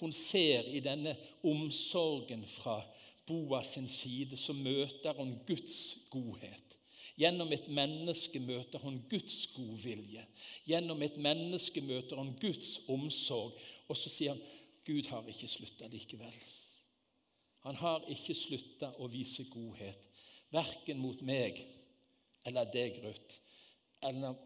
Hun 0.00 0.12
ser 0.12 0.66
i 0.74 0.80
denne 0.82 1.14
omsorgen 1.46 2.42
fra 2.48 2.80
Boas 3.26 3.74
sin 3.74 3.88
side, 3.88 4.36
så 4.36 4.52
møter 4.52 5.14
hun 5.16 5.38
Guds 5.46 6.06
godhet. 6.10 6.78
Gjennom 7.16 7.52
et 7.54 7.68
menneske 7.70 8.40
møter 8.42 8.82
hun 8.82 8.98
Guds 9.10 9.46
godvilje. 9.54 10.24
Gjennom 10.66 11.02
et 11.06 11.16
menneske 11.22 11.80
møter 11.86 12.18
hun 12.18 12.34
Guds 12.40 12.80
omsorg. 12.90 13.54
Og 13.88 13.96
så 13.96 14.10
sier 14.10 14.34
han 14.34 14.42
Gud 14.84 15.08
har 15.08 15.28
ikke 15.30 15.48
slutta 15.48 15.88
likevel. 15.88 16.34
Han 17.64 17.78
har 17.80 18.04
ikke 18.12 18.34
slutta 18.36 18.90
å 19.00 19.08
vise 19.08 19.46
godhet, 19.48 20.10
verken 20.52 21.00
mot 21.00 21.22
meg 21.24 21.62
eller 22.44 22.68
deg, 22.68 22.98
Ruth, 23.00 23.38
eller 24.04 24.36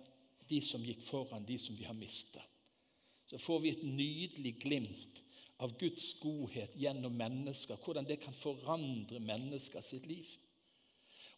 de 0.48 0.60
som 0.62 0.84
gikk 0.86 1.02
foran, 1.02 1.46
de 1.48 1.56
som 1.58 1.74
vi 1.74 1.88
har 1.88 1.96
mista. 1.98 2.44
Så 3.26 3.40
får 3.42 3.64
vi 3.64 3.72
et 3.74 3.82
nydelig 3.82 4.54
glimt 4.62 5.18
av 5.58 5.74
Guds 5.78 6.12
godhet 6.22 6.76
gjennom 6.78 7.16
mennesker, 7.18 7.78
hvordan 7.82 8.06
det 8.06 8.20
kan 8.22 8.34
forandre 8.36 9.18
mennesker 9.20 9.82
sitt 9.82 10.06
liv. 10.06 10.26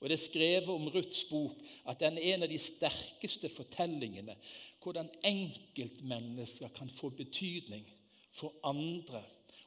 Og 0.00 0.08
Det 0.08 0.16
er 0.16 0.22
skrevet 0.22 0.68
om 0.72 0.88
Ruths 0.88 1.24
bok 1.28 1.58
at 1.88 2.00
den 2.00 2.16
er 2.18 2.34
en 2.34 2.46
av 2.46 2.48
de 2.48 2.58
sterkeste 2.58 3.50
fortellingene 3.52 4.36
hvordan 4.80 5.10
enkeltmennesker 5.28 6.72
kan 6.76 6.88
få 6.88 7.10
betydning 7.16 7.84
for 8.32 8.54
andre. 8.64 9.20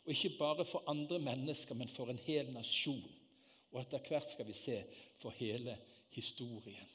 Og 0.05 0.12
ikke 0.12 0.38
bare 0.39 0.65
for 0.65 0.83
andre 0.89 1.19
mennesker, 1.19 1.75
men 1.75 1.89
for 1.89 2.10
en 2.10 2.22
hel 2.25 2.50
nasjon. 2.53 3.05
Og 3.72 3.81
etter 3.81 4.01
hvert 4.10 4.31
skal 4.31 4.50
vi 4.50 4.57
se 4.57 4.79
for 5.22 5.33
hele 5.38 5.77
historien. 6.13 6.89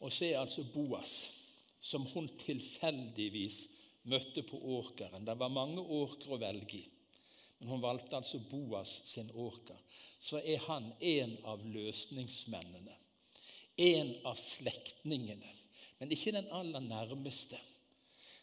Og 0.00 0.12
så 0.12 0.24
er 0.24 0.40
altså 0.40 0.64
Boas, 0.72 1.14
som 1.80 2.04
hun 2.14 2.28
tilfeldigvis 2.38 3.66
møtte 4.08 4.44
på 4.46 4.58
åkeren. 4.78 5.24
Det 5.24 5.36
var 5.38 5.52
mange 5.52 5.82
åkre 5.82 6.36
å 6.36 6.40
velge 6.40 6.80
i, 6.80 6.84
men 7.58 7.72
hun 7.72 7.82
valgte 7.82 8.18
altså 8.18 8.40
Boas 8.50 8.92
sin 9.10 9.30
åker. 9.34 9.78
Så 10.18 10.40
er 10.40 10.62
han 10.68 10.90
en 10.98 11.34
av 11.48 11.64
løsningsmennene, 11.66 12.94
en 13.76 14.14
av 14.26 14.38
slektningene, 14.40 15.54
men 15.98 16.14
ikke 16.14 16.34
den 16.34 16.50
aller 16.54 16.84
nærmeste. 16.84 17.58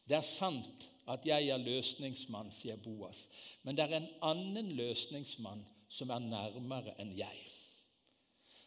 Det 0.05 0.19
er 0.19 0.27
sant 0.27 0.89
at 1.09 1.25
jeg 1.25 1.49
er 1.49 1.61
løsningsmann, 1.61 2.51
sier 2.53 2.77
Boas, 2.81 3.25
men 3.63 3.77
det 3.77 3.85
er 3.85 3.99
en 3.99 4.11
annen 4.25 4.73
løsningsmann 4.77 5.63
som 5.89 6.11
er 6.11 6.23
nærmere 6.25 6.95
enn 7.01 7.13
jeg. 7.15 7.45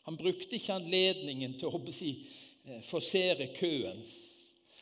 Han 0.09 0.17
brukte 0.17 0.57
ikke 0.57 0.79
anledningen 0.79 1.59
til 1.59 1.69
å 1.69 1.81
eh, 1.85 2.81
forsere 2.87 3.51
køen 3.53 4.01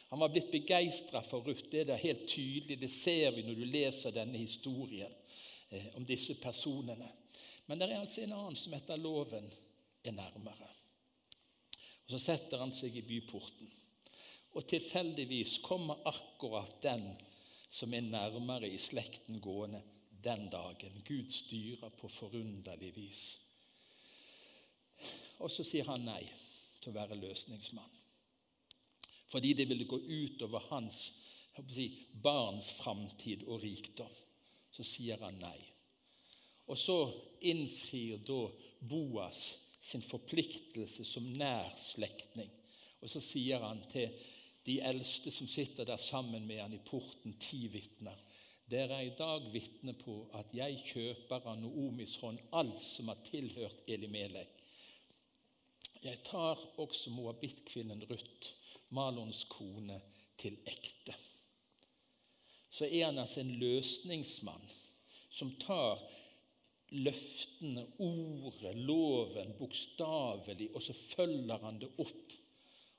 han 0.08 0.18
var 0.18 0.28
blitt 0.28 0.50
begeistra 0.50 1.22
for 1.22 1.42
Ruth. 1.42 1.68
Det 1.70 1.88
er 1.88 1.96
helt 1.96 2.28
tydelig. 2.28 2.78
Det 2.80 2.90
ser 2.90 3.32
vi 3.34 3.42
når 3.42 3.58
du 3.58 3.64
leser 3.64 4.14
denne 4.14 4.38
historien 4.38 5.12
eh, 5.70 5.88
om 5.98 6.06
disse 6.06 6.36
personene. 6.38 7.08
Men 7.66 7.78
det 7.78 7.88
er 7.88 7.98
altså 7.98 8.22
en 8.22 8.36
annen 8.36 8.58
som 8.58 8.76
etter 8.76 9.00
loven 9.02 9.48
er 10.06 10.14
nærmere. 10.14 10.68
Og 12.06 12.14
Så 12.14 12.22
setter 12.22 12.62
han 12.62 12.74
seg 12.74 12.94
i 12.94 13.02
byporten. 13.02 13.72
Og 14.54 14.68
tilfeldigvis 14.70 15.58
kommer 15.66 16.06
akkurat 16.06 16.78
den 16.82 17.08
som 17.66 17.92
er 17.92 18.06
nærmere 18.06 18.70
i 18.70 18.78
slekten 18.78 19.42
gående 19.42 19.82
den 20.22 20.46
dagen. 20.54 21.02
Gud 21.04 21.34
styrer 21.34 21.90
på 21.90 22.08
forunderlig 22.08 22.94
vis. 22.94 23.24
Og 25.42 25.50
så 25.50 25.66
sier 25.66 25.90
han 25.90 26.06
nei 26.06 26.22
til 26.78 26.94
å 26.94 26.98
være 27.02 27.18
løsningsmann 27.18 27.95
fordi 29.36 29.52
det 29.52 29.64
ville 29.68 29.84
gå 29.84 29.98
ut 30.00 30.42
over 30.42 30.62
hans 30.70 31.12
si, 31.68 31.90
barns 32.24 32.70
framtid 32.78 33.42
og 33.44 33.60
rikdom. 33.60 34.14
Så 34.72 34.84
sier 34.84 35.20
han 35.20 35.36
nei. 35.42 35.58
Og 36.72 36.78
så 36.80 36.96
innfrir 37.44 38.22
da 38.24 38.38
Boas 38.88 39.42
sin 39.84 40.00
forpliktelse 40.00 41.04
som 41.04 41.28
nær 41.36 41.68
slektning. 41.76 42.48
Og 43.04 43.12
så 43.12 43.20
sier 43.20 43.60
han 43.60 43.84
til 43.92 44.08
de 44.64 44.80
eldste 44.80 45.30
som 45.30 45.52
sitter 45.52 45.84
der 45.84 46.00
sammen 46.00 46.48
med 46.48 46.64
han 46.64 46.72
i 46.72 46.80
porten, 46.88 47.36
ti 47.36 47.66
vitner. 47.68 48.16
Dere 48.64 49.02
er 49.02 49.10
i 49.10 49.16
dag 49.20 49.52
vitne 49.52 49.92
på 50.00 50.18
at 50.40 50.56
jeg 50.56 50.80
kjøper 50.94 51.44
av 51.44 51.60
Noomis 51.60 52.16
hånd 52.24 52.40
alt 52.56 52.80
som 52.80 53.12
har 53.12 53.20
tilhørt 53.28 53.84
Elimelek. 53.84 54.64
Jeg 56.00 56.24
tar 56.24 56.56
også 56.80 57.12
moabittkvinnen 57.12 58.08
Ruth 58.08 58.56
Malons 58.94 59.44
kone 59.50 59.98
til 60.38 60.58
ekte. 60.66 61.14
Så 62.70 62.86
er 62.86 63.08
han 63.08 63.18
altså 63.18 63.40
en 63.40 63.56
løsningsmann 63.60 64.68
som 65.32 65.52
tar 65.60 66.00
løftene, 66.94 67.82
ordet, 67.98 68.74
loven 68.76 69.54
bokstavelig, 69.58 70.70
og 70.74 70.82
så 70.82 70.94
følger 70.94 71.64
han 71.64 71.80
det 71.82 71.90
opp. 71.98 72.36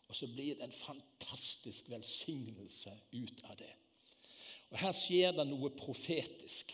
Og 0.08 0.16
så 0.16 0.28
blir 0.32 0.56
det 0.56 0.68
en 0.68 0.76
fantastisk 0.76 1.90
velsignelse 1.92 2.94
ut 3.14 3.44
av 3.50 3.58
det. 3.60 3.74
Og 4.72 4.80
Her 4.82 4.96
skjer 4.96 5.36
det 5.36 5.48
noe 5.48 5.72
profetisk. 5.76 6.72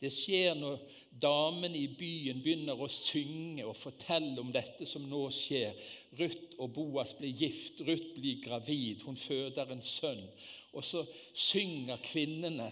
Det 0.00 0.08
skjer 0.08 0.54
når 0.56 0.78
damene 1.20 1.76
i 1.76 1.88
byen 1.92 2.40
begynner 2.40 2.78
å 2.80 2.88
synge 2.88 3.66
og 3.68 3.76
fortelle 3.76 4.40
om 4.40 4.52
dette 4.52 4.86
som 4.88 5.04
nå 5.10 5.26
skjer. 5.34 5.76
Ruth 6.16 6.56
og 6.56 6.72
Boas 6.76 7.12
blir 7.18 7.36
gift, 7.36 7.82
Ruth 7.84 8.14
blir 8.16 8.40
gravid, 8.40 9.04
hun 9.04 9.20
føder 9.20 9.74
en 9.74 9.84
sønn. 9.84 10.24
Og 10.72 10.86
så 10.86 11.04
synger 11.36 12.00
kvinnene 12.04 12.70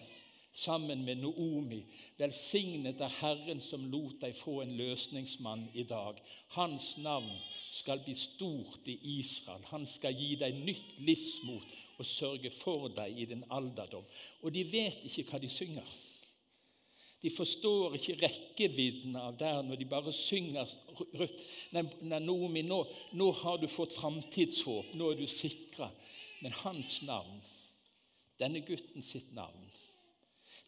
sammen 0.59 1.05
med 1.05 1.21
Noomi. 1.21 1.83
Velsignet 2.19 3.01
er 3.05 3.17
Herren 3.21 3.61
som 3.63 3.85
lot 3.93 4.19
deg 4.25 4.37
få 4.37 4.63
en 4.63 4.77
løsningsmann 4.79 5.69
i 5.75 5.85
dag. 5.87 6.19
Hans 6.57 6.95
navn 7.05 7.31
skal 7.79 8.03
bli 8.05 8.17
stort 8.19 8.89
i 8.89 8.97
Israel. 9.19 9.69
Han 9.73 9.87
skal 9.87 10.17
gi 10.17 10.35
deg 10.41 10.65
nytt 10.65 11.03
livsmot 11.07 11.77
og 11.99 12.07
sørge 12.07 12.51
for 12.55 12.89
deg 12.95 13.19
i 13.19 13.27
din 13.31 13.45
alderdom. 13.51 14.07
Og 14.43 14.55
de 14.55 14.65
vet 14.71 15.05
ikke 15.05 15.29
hva 15.31 15.43
de 15.43 15.51
synger. 15.53 15.99
De 17.21 17.31
forstår 17.35 17.97
ikke 17.99 18.15
rekkevidden 18.21 19.17
av 19.19 19.35
der 19.41 19.65
når 19.67 19.81
de 19.81 19.89
bare 19.91 20.15
synger 20.15 20.71
rødt. 21.19 21.41
Nei, 21.75 21.83
Naomi, 22.07 22.63
nå, 22.63 22.79
nå 23.19 23.31
har 23.41 23.59
du 23.59 23.67
fått 23.71 23.97
framtidshåp, 23.99 24.95
nå 24.95 25.11
er 25.13 25.19
du 25.19 25.27
sikra. 25.27 25.91
Men 26.45 26.55
hans 26.63 27.01
navn, 27.09 27.41
denne 28.39 28.63
gutten 28.63 29.03
sitt 29.03 29.33
navn, 29.35 29.67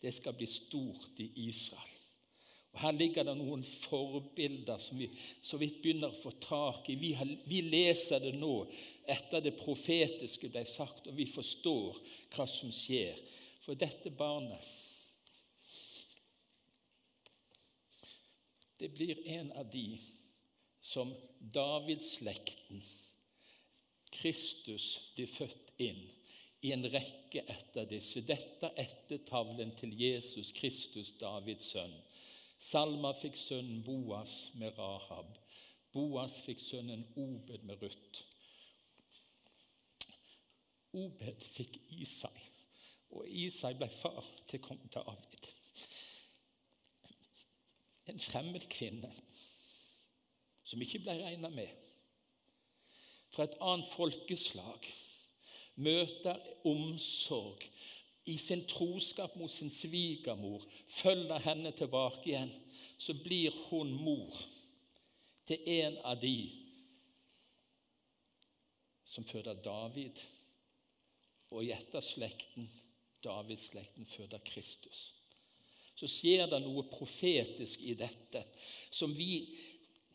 det 0.02 0.10
skal 0.16 0.34
bli 0.34 0.48
stort 0.50 1.22
i 1.22 1.30
Israel. 1.46 1.96
Og 2.70 2.82
Her 2.84 2.94
ligger 2.94 3.26
det 3.26 3.34
noen 3.38 3.62
forbilder 3.66 4.78
som 4.78 4.98
vi 4.98 5.08
så 5.10 5.58
vidt 5.58 5.80
begynner 5.82 6.12
å 6.12 6.18
få 6.18 6.32
tak 6.42 6.90
i. 6.90 6.98
Vi, 6.98 7.12
har, 7.18 7.30
vi, 7.50 7.62
leser 7.66 8.22
det 8.22 8.36
nå 8.38 8.54
etter 9.10 9.42
det 9.42 9.56
profetiske 9.58 10.50
ble 10.52 10.62
sagt, 10.66 11.10
og 11.10 11.18
vi 11.18 11.26
forstår 11.30 11.98
hva 12.34 12.46
som 12.50 12.70
skjer. 12.74 13.18
For 13.60 13.78
dette 13.78 14.14
barnet 14.14 14.66
det 18.80 18.88
blir 18.96 19.26
en 19.28 19.52
av 19.52 19.70
de 19.70 19.98
som 20.80 21.12
Davidsslekten, 21.38 22.82
Kristus, 24.10 25.12
blir 25.14 25.28
født 25.28 25.74
inn 25.78 26.00
i 26.60 26.72
en 26.72 26.86
rekke 26.92 27.44
etter 27.52 27.86
disse. 27.88 28.24
Dette 28.26 28.72
etter 28.80 29.20
tavlen 29.28 29.74
til 29.78 29.92
Jesus 30.00 30.50
Kristus, 30.56 31.12
Davids 31.20 31.70
sønn. 31.74 31.94
Salma 32.60 33.12
fikk 33.16 33.38
sønnen 33.38 33.84
Boas 33.84 34.50
med 34.60 34.76
Rahab. 34.76 35.36
Boas 35.94 36.40
fikk 36.44 36.60
sønnen 36.64 37.06
Obed 37.20 37.64
med 37.68 37.80
Ruth. 37.84 38.24
Obed 40.96 41.44
fikk 41.46 41.78
Isai, 42.02 42.34
og 43.14 43.28
Isai 43.28 43.76
ble 43.78 43.86
far 43.92 44.26
til 44.50 44.62
kong 44.64 44.82
David 44.90 45.39
en 48.10 48.22
fremmed 48.22 48.66
kvinne 48.72 49.10
som 50.70 50.82
ikke 50.82 51.00
ble 51.02 51.16
regna 51.18 51.50
med, 51.50 51.70
fra 53.30 53.46
et 53.46 53.56
annet 53.62 53.88
folkeslag, 53.90 54.86
møter 55.80 56.38
omsorg 56.68 57.64
i 58.30 58.36
sin 58.38 58.62
troskap 58.70 59.34
mot 59.40 59.50
sin 59.50 59.70
svigermor, 59.72 60.62
følger 60.86 61.42
henne 61.46 61.72
tilbake 61.74 62.28
igjen, 62.28 62.52
så 62.98 63.16
blir 63.22 63.54
hun 63.70 63.90
mor 63.96 64.36
til 65.48 65.62
en 65.80 65.98
av 66.06 66.20
de 66.22 66.36
som 69.10 69.26
føder 69.26 69.58
David, 69.64 70.20
og 71.50 71.64
i 71.66 71.72
etterslekten 71.74 72.68
Davidsslekten 73.24 74.06
føder 74.06 74.40
Kristus 74.46 75.19
så 76.00 76.08
skjer 76.08 76.46
det 76.48 76.62
noe 76.64 76.86
profetisk 76.88 77.84
i 77.84 77.94
dette 77.98 78.40
som 78.90 79.12
vi 79.12 79.44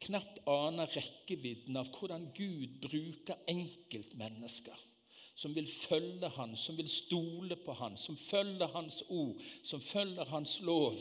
knapt 0.06 0.42
aner 0.50 0.90
rekkevidden 0.92 1.78
av 1.78 1.94
hvordan 1.94 2.32
Gud 2.36 2.82
bruker 2.84 3.46
enkeltmennesker 3.54 4.82
som 5.36 5.54
vil 5.54 5.68
følge 5.68 6.30
Han, 6.38 6.56
som 6.58 6.78
vil 6.80 6.90
stole 6.90 7.58
på 7.60 7.76
Han, 7.76 7.98
som 8.00 8.18
følger 8.18 8.72
Hans 8.72 9.04
ord, 9.10 9.36
som 9.64 9.82
følger 9.84 10.26
Hans 10.32 10.62
lov. 10.62 10.96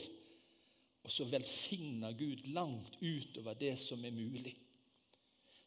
Og 1.05 1.13
så 1.13 1.27
velsigner 1.29 2.17
Gud 2.19 2.49
langt 2.57 2.99
utover 3.01 3.55
det 3.61 3.77
som 3.79 4.05
er 4.05 4.15
mulig. 4.15 4.57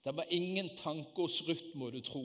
Det 0.07 0.15
var 0.15 0.25
ingen 0.29 0.69
tanke 0.77 1.21
hos 1.21 1.41
Ruth, 1.47 1.75
må 1.75 1.89
du 1.89 1.99
tro, 1.99 2.21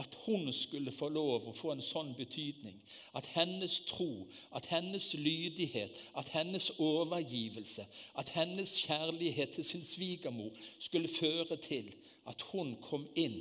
at 0.00 0.14
hun 0.24 0.52
skulle 0.56 0.92
få 0.92 1.10
lov 1.12 1.44
å 1.44 1.52
få 1.52 1.74
en 1.74 1.82
sånn 1.84 2.14
betydning. 2.16 2.78
At 3.12 3.28
hennes 3.34 3.74
tro, 3.90 4.08
at 4.56 4.70
hennes 4.72 5.10
lydighet, 5.20 5.98
at 6.16 6.30
hennes 6.32 6.70
overgivelse, 6.80 7.84
at 8.16 8.32
hennes 8.38 8.72
kjærlighet 8.86 9.52
til 9.52 9.68
sin 9.68 9.84
svigermor 9.84 10.56
skulle 10.78 11.12
føre 11.12 11.60
til 11.60 11.92
at 12.32 12.46
hun 12.54 12.72
kom 12.80 13.04
inn 13.20 13.36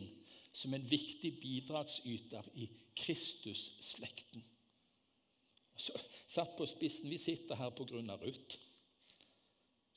som 0.51 0.75
en 0.75 0.91
viktig 0.91 1.31
bidragsyter 1.39 2.51
i 2.59 2.67
Kristus-slekten. 2.99 4.43
Satt 6.27 6.57
på 6.59 6.67
spissen, 6.67 7.09
Vi 7.09 7.17
sitter 7.17 7.55
her 7.55 7.71
på 7.71 7.87
grunn 7.87 8.11
av 8.11 8.27
Ruth, 8.27 8.59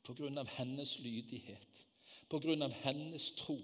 på 0.07 0.15
grunn 0.15 0.39
av 0.39 0.47
hennes 0.55 1.01
lydighet, 1.03 1.88
av 2.31 2.75
hennes 2.83 3.31
tro, 3.35 3.59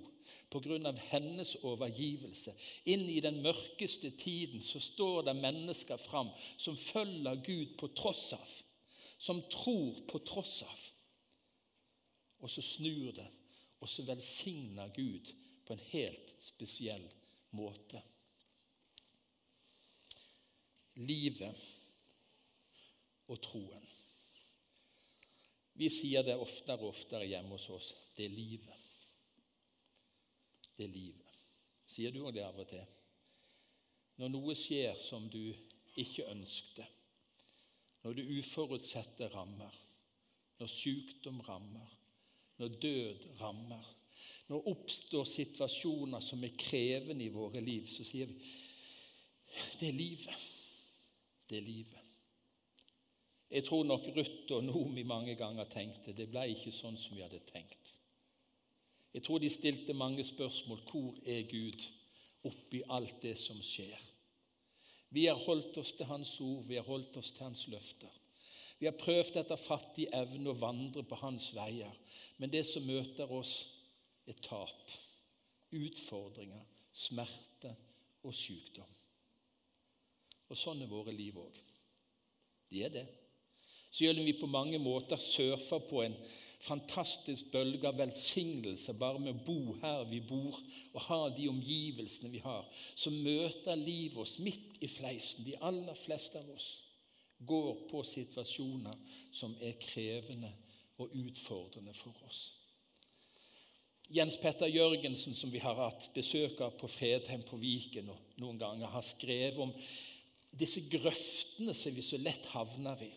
av 0.86 0.98
hennes 1.10 1.54
overgivelse. 1.62 2.54
Inn 2.84 3.04
i 3.10 3.20
den 3.20 3.42
mørkeste 3.42 4.10
tiden 4.10 4.62
så 4.62 4.80
står 4.80 5.26
det 5.26 5.36
mennesker 5.36 6.00
fram 6.00 6.30
som 6.56 6.76
følger 6.76 7.42
Gud 7.44 7.76
på 7.78 7.90
tross 7.96 8.32
av, 8.32 8.50
som 9.18 9.42
tror 9.52 10.00
på 10.08 10.18
tross 10.24 10.62
av. 10.62 10.80
Og 12.40 12.50
så 12.50 12.62
snur 12.62 13.12
det, 13.16 13.28
og 13.80 13.88
så 13.88 14.04
velsigner 14.04 14.92
Gud 14.96 15.32
på 15.64 15.74
en 15.74 15.84
helt 15.90 16.34
spesiell 16.40 17.04
måte. 17.56 18.00
Livet 20.94 21.58
og 23.28 23.40
troen. 23.42 23.86
Vi 25.74 25.90
sier 25.90 26.22
det 26.22 26.36
oftere 26.38 26.82
og 26.82 26.92
oftere 26.94 27.26
hjemme 27.26 27.56
hos 27.56 27.68
oss. 27.74 27.92
Det 28.14 28.28
er 28.28 28.34
livet. 28.34 28.82
Det 30.76 30.86
er 30.86 30.92
livet. 30.94 31.40
Sier 31.90 32.14
du 32.14 32.22
òg 32.24 32.34
det 32.34 32.44
av 32.46 32.58
og 32.58 32.68
til? 32.70 32.84
Når 34.18 34.30
noe 34.30 34.54
skjer 34.58 34.94
som 34.98 35.26
du 35.30 35.42
ikke 35.98 36.28
ønskte, 36.30 36.86
når 38.04 38.18
det 38.18 38.28
uforutsette 38.38 39.28
rammer, 39.32 39.74
når 40.60 40.70
sykdom 40.70 41.40
rammer, 41.46 41.90
når 42.58 42.78
død 42.82 43.26
rammer, 43.40 43.90
når 44.50 44.68
oppstår 44.70 45.26
situasjoner 45.26 46.22
som 46.22 46.42
er 46.44 46.54
krevende 46.58 47.26
i 47.26 47.32
våre 47.34 47.62
liv, 47.64 47.88
så 47.90 48.06
sier 48.06 48.30
vi 48.30 48.38
det 49.78 49.88
er 49.88 49.96
livet. 49.96 50.44
Det 51.48 51.58
er 51.58 51.66
livet. 51.66 52.03
Jeg 53.50 53.64
tror 53.64 53.84
nok 53.84 54.06
Ruth 54.16 54.54
og 54.56 54.64
Nomi 54.64 55.04
mange 55.06 55.34
ganger 55.38 55.68
tenkte 55.70 56.14
det 56.16 56.30
ble 56.32 56.46
ikke 56.52 56.72
sånn 56.74 56.96
som 56.98 57.16
vi 57.16 57.22
hadde 57.22 57.42
tenkt. 57.48 57.92
Jeg 59.14 59.22
tror 59.22 59.38
de 59.38 59.50
stilte 59.50 59.94
mange 59.94 60.24
spørsmål. 60.26 60.80
Hvor 60.90 61.20
er 61.24 61.46
Gud 61.50 61.84
oppi 62.48 62.82
alt 62.90 63.20
det 63.22 63.36
som 63.38 63.60
skjer? 63.62 64.00
Vi 65.14 65.28
har 65.28 65.38
holdt 65.38 65.78
oss 65.78 65.92
til 65.94 66.08
Hans 66.10 66.34
ord, 66.42 66.64
vi 66.66 66.74
har 66.80 66.88
holdt 66.88 67.16
oss 67.20 67.30
til 67.32 67.46
Hans 67.46 67.68
løfter. 67.70 68.10
Vi 68.80 68.88
har 68.88 68.96
prøvd 68.98 69.38
etter 69.38 69.60
fattig 69.60 70.08
evne 70.12 70.50
å 70.50 70.58
vandre 70.58 71.04
på 71.06 71.16
Hans 71.20 71.52
veier, 71.54 71.94
men 72.42 72.50
det 72.50 72.64
som 72.66 72.86
møter 72.88 73.30
oss, 73.30 73.54
er 74.26 74.34
tap, 74.42 74.90
utfordringer, 75.70 76.64
smerte 76.90 77.70
og 78.24 78.34
sykdom. 78.34 78.90
Og 80.50 80.58
sånn 80.58 80.82
er 80.82 80.90
våre 80.90 81.14
liv 81.14 81.38
òg. 81.38 81.60
De 82.72 82.82
er 82.82 82.92
det. 82.92 83.04
Selv 83.94 84.18
om 84.18 84.26
vi 84.26 84.34
på 84.34 84.50
mange 84.50 84.78
måter 84.82 85.20
surfer 85.20 85.84
på 85.86 86.02
en 86.02 86.16
fantastisk 86.64 87.52
bølge 87.52 87.86
av 87.86 87.98
velsignelse 88.00 88.96
bare 88.98 89.20
med 89.22 89.34
å 89.34 89.44
bo 89.46 89.76
her 89.82 90.02
vi 90.10 90.18
bor 90.24 90.56
og 90.56 91.04
ha 91.06 91.20
de 91.36 91.46
omgivelsene 91.50 92.32
vi 92.32 92.40
har, 92.42 92.64
så 92.96 93.12
møter 93.14 93.78
livet 93.78 94.18
oss 94.24 94.38
midt 94.42 94.80
i 94.82 94.90
fleisen. 94.90 95.44
De 95.46 95.54
aller 95.60 95.94
fleste 95.98 96.40
av 96.40 96.50
oss 96.56 96.68
går 97.44 97.84
på 97.90 98.02
situasjoner 98.08 98.96
som 99.34 99.54
er 99.62 99.78
krevende 99.82 100.50
og 101.02 101.14
utfordrende 101.20 101.94
for 101.94 102.16
oss. 102.26 102.42
Jens 104.14 104.36
Petter 104.40 104.68
Jørgensen, 104.68 105.34
som 105.34 105.52
vi 105.52 105.62
har 105.62 105.78
hatt 105.78 106.10
besøk 106.14 106.60
av 106.64 106.74
på 106.80 106.90
Fredheim 106.90 107.44
på 107.46 107.56
Viken 107.60 108.10
og 108.12 108.40
noen 108.42 108.58
ganger, 108.60 108.90
har 108.92 109.06
skrevet 109.06 109.62
om 109.64 109.72
disse 110.54 110.84
grøftene 110.90 111.74
som 111.74 111.94
vi 111.96 112.04
så 112.04 112.20
lett 112.20 112.44
havner 112.52 113.00
i. 113.06 113.12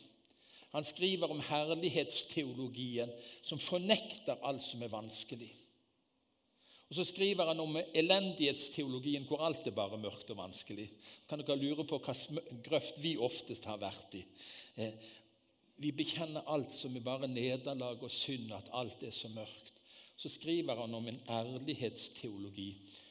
Han 0.77 0.85
skriver 0.85 1.31
om 1.33 1.39
herlighetsteologien 1.41 3.09
som 3.41 3.57
fornekter 3.57 4.37
alt 4.45 4.61
som 4.61 4.83
er 4.85 4.91
vanskelig. 4.93 5.47
Og 6.89 6.95
Så 6.95 7.05
skriver 7.09 7.49
han 7.49 7.59
om 7.59 7.79
elendighetsteologien 7.81 9.25
hvor 9.25 9.41
alt 9.47 9.65
er 9.65 9.73
bare 9.73 9.97
mørkt 9.97 10.29
og 10.31 10.37
vanskelig. 10.37 10.85
Kan 11.25 11.41
dere 11.41 11.57
lure 11.57 11.83
på 11.89 11.97
hva 11.97 12.13
grøft 12.67 13.01
vi 13.01 13.15
oftest 13.17 13.65
har 13.65 13.81
vært 13.81 14.19
i? 14.19 14.21
Eh, 14.77 15.09
vi 15.81 15.91
bekjenner 15.97 16.45
alt 16.45 16.77
som 16.77 16.93
er 16.95 17.05
bare 17.05 17.27
nederlag 17.31 18.03
og 18.03 18.13
synd, 18.13 18.53
at 18.53 18.69
alt 18.77 19.01
er 19.01 19.15
så 19.17 19.33
mørkt. 19.33 19.81
Så 20.17 20.29
skriver 20.29 20.77
han 20.77 20.93
om 20.93 21.09
en 21.09 21.19
ærlighetsteologi 21.39 22.69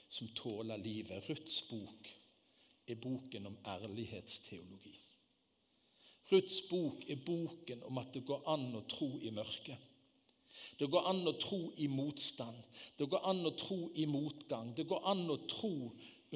som 0.08 0.30
tåler 0.38 0.78
livet. 0.78 1.26
Ruths 1.28 1.64
bok 1.66 2.14
er 2.86 3.02
boken 3.02 3.50
om 3.50 3.58
ærlighetsteologi. 3.74 4.95
Ruths 6.32 6.62
bok 6.70 7.04
er 7.10 7.20
boken 7.26 7.84
om 7.86 7.98
at 8.02 8.14
det 8.14 8.24
går 8.26 8.46
an 8.50 8.72
å 8.74 8.82
tro 8.90 9.12
i 9.22 9.30
mørket. 9.34 9.78
Det 10.78 10.88
går 10.90 11.08
an 11.10 11.22
å 11.28 11.34
tro 11.40 11.60
i 11.82 11.86
motstand. 11.88 12.56
Det 12.98 13.08
går 13.12 13.26
an 13.30 13.44
å 13.46 13.52
tro 13.58 13.78
i 13.94 14.06
motgang. 14.10 14.72
Det 14.74 14.86
går 14.88 15.04
an 15.12 15.24
å 15.30 15.36
tro 15.48 15.74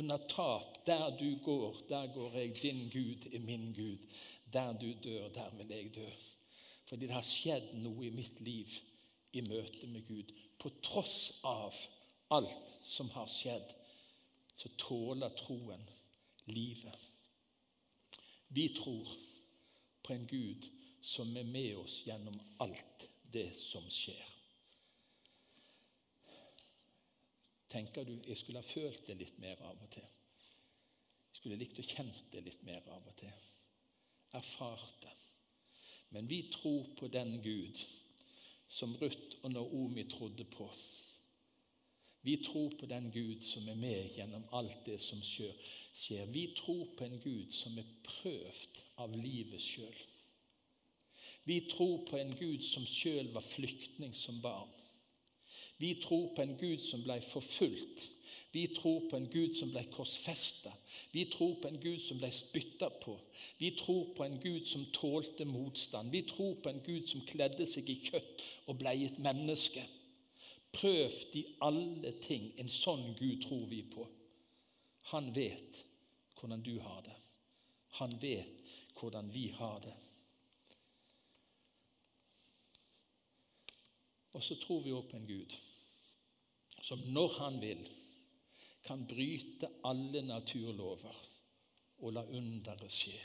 under 0.01 0.27
tap. 0.31 0.79
Der 0.87 1.11
du 1.19 1.39
går, 1.45 1.81
der 1.89 2.13
går 2.15 2.37
jeg. 2.39 2.55
Din 2.63 2.85
Gud 2.93 3.27
er 3.33 3.43
min 3.45 3.73
Gud. 3.77 4.05
Der 4.53 4.73
du 4.79 4.93
dør, 5.05 5.29
der 5.35 5.51
vil 5.59 5.73
jeg 5.75 5.95
dø. 5.95 6.09
Fordi 6.87 7.07
det 7.07 7.15
har 7.15 7.27
skjedd 7.27 7.75
noe 7.83 8.07
i 8.07 8.15
mitt 8.15 8.41
liv 8.45 8.71
i 9.33 9.45
møte 9.47 9.89
med 9.91 10.07
Gud. 10.09 10.33
På 10.59 10.73
tross 10.83 11.41
av 11.47 11.75
alt 12.35 12.77
som 12.85 13.11
har 13.15 13.29
skjedd, 13.31 13.75
så 14.57 14.69
tåler 14.79 15.33
troen 15.39 15.83
livet. 16.51 17.09
Vi 18.51 18.67
tror 18.77 19.09
på 20.03 20.15
en 20.15 20.27
Gud 20.27 20.69
som 21.01 21.31
er 21.37 21.49
med 21.49 21.77
oss 21.81 22.03
gjennom 22.07 22.37
alt 22.65 23.09
det 23.33 23.49
som 23.57 23.87
skjer. 23.91 24.27
Tenker 27.71 28.05
du 28.05 28.17
jeg 28.27 28.37
skulle 28.37 28.63
ha 28.63 28.67
følt 28.67 29.07
det 29.07 29.17
litt 29.21 29.39
mer 29.43 29.61
av 29.63 29.79
og 29.79 29.91
til? 29.95 30.07
Jeg 31.31 31.39
skulle 31.39 31.59
likt 31.61 31.79
å 31.79 31.87
kjent 31.87 32.25
det 32.33 32.43
litt 32.45 32.65
mer 32.67 32.87
av 32.91 33.07
og 33.07 33.17
til. 33.21 33.45
Erfart 34.37 34.97
det. 35.05 35.15
Men 36.11 36.27
vi 36.27 36.43
tror 36.51 36.91
på 36.99 37.09
den 37.09 37.37
Gud 37.43 37.79
som 38.71 38.97
Ruth 38.99 39.39
og 39.43 39.55
Naomi 39.55 40.05
trodde 40.11 40.45
på. 40.51 40.67
Vi 42.23 42.37
tror 42.45 42.73
på 42.81 42.87
den 42.87 43.11
Gud 43.13 43.41
som 43.41 43.69
er 43.69 43.79
med 43.81 44.17
gjennom 44.17 44.45
alt 44.53 44.85
det 44.87 44.99
som 45.01 45.23
skjer. 45.25 45.57
Vi 46.33 46.51
tror 46.57 46.85
på 46.97 47.05
en 47.05 47.21
Gud 47.25 47.53
som 47.57 47.79
er 47.81 47.89
prøvd 48.05 48.83
av 49.01 49.17
livet 49.17 49.63
sjøl. 49.63 49.97
Vi 51.49 51.61
tror 51.71 52.05
på 52.11 52.19
en 52.21 52.35
Gud 52.37 52.63
som 52.63 52.85
sjøl 52.87 53.33
var 53.33 53.45
flyktning 53.45 54.13
som 54.15 54.41
barn. 54.45 54.69
Vi 55.81 55.95
tror 56.03 56.35
på 56.37 56.43
en 56.43 56.57
Gud 56.61 56.79
som 56.85 57.01
ble 57.03 57.17
forfulgt. 57.25 58.05
Vi 58.53 58.67
tror 58.77 59.07
på 59.11 59.17
en 59.17 59.29
Gud 59.33 59.55
som 59.57 59.71
ble 59.73 59.87
korsfesta. 59.95 60.73
Vi 61.13 61.25
tror 61.33 61.55
på 61.63 61.71
en 61.71 61.81
Gud 61.81 62.03
som 62.05 62.19
ble 62.21 62.29
spytta 62.35 62.91
på. 63.01 63.15
Vi 63.59 63.71
tror 63.79 64.13
på 64.17 64.27
en 64.27 64.37
Gud 64.43 64.67
som 64.69 64.85
tålte 64.93 65.47
motstand. 65.49 66.13
Vi 66.13 66.23
tror 66.29 66.59
på 66.61 66.69
en 66.69 66.83
Gud 66.85 67.09
som 67.09 67.25
kledde 67.27 67.67
seg 67.67 67.89
i 67.89 67.97
kjøtt 68.11 68.45
og 68.67 68.79
ble 68.83 68.93
et 69.07 69.19
menneske. 69.25 69.87
Prøvd 70.73 71.37
i 71.37 71.45
alle 71.67 72.13
ting. 72.23 72.53
En 72.63 72.71
sånn 72.71 73.15
Gud 73.19 73.43
tror 73.47 73.67
vi 73.71 73.83
på. 73.91 74.07
Han 75.13 75.33
vet 75.35 75.83
hvordan 76.39 76.63
du 76.63 76.77
har 76.81 77.03
det. 77.07 77.17
Han 77.99 78.15
vet 78.23 78.63
hvordan 78.97 79.33
vi 79.35 79.49
har 79.57 79.81
det. 79.85 79.97
Og 84.33 84.43
så 84.45 84.55
tror 84.63 84.85
vi 84.85 84.95
òg 84.95 85.09
på 85.11 85.19
en 85.19 85.27
Gud 85.27 85.59
som 86.81 87.03
når 87.13 87.35
han 87.39 87.59
vil, 87.61 87.83
kan 88.83 89.05
bryte 89.07 89.69
alle 89.85 90.23
naturlover 90.25 91.19
og 92.01 92.15
la 92.17 92.25
underet 92.25 92.89
skje. 92.91 93.19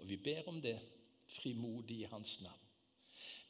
Og 0.00 0.08
vi 0.08 0.16
ber 0.16 0.48
om 0.48 0.60
det 0.64 0.78
frimodig 1.28 2.00
i 2.02 2.10
Hans 2.10 2.40
navn. 2.42 2.61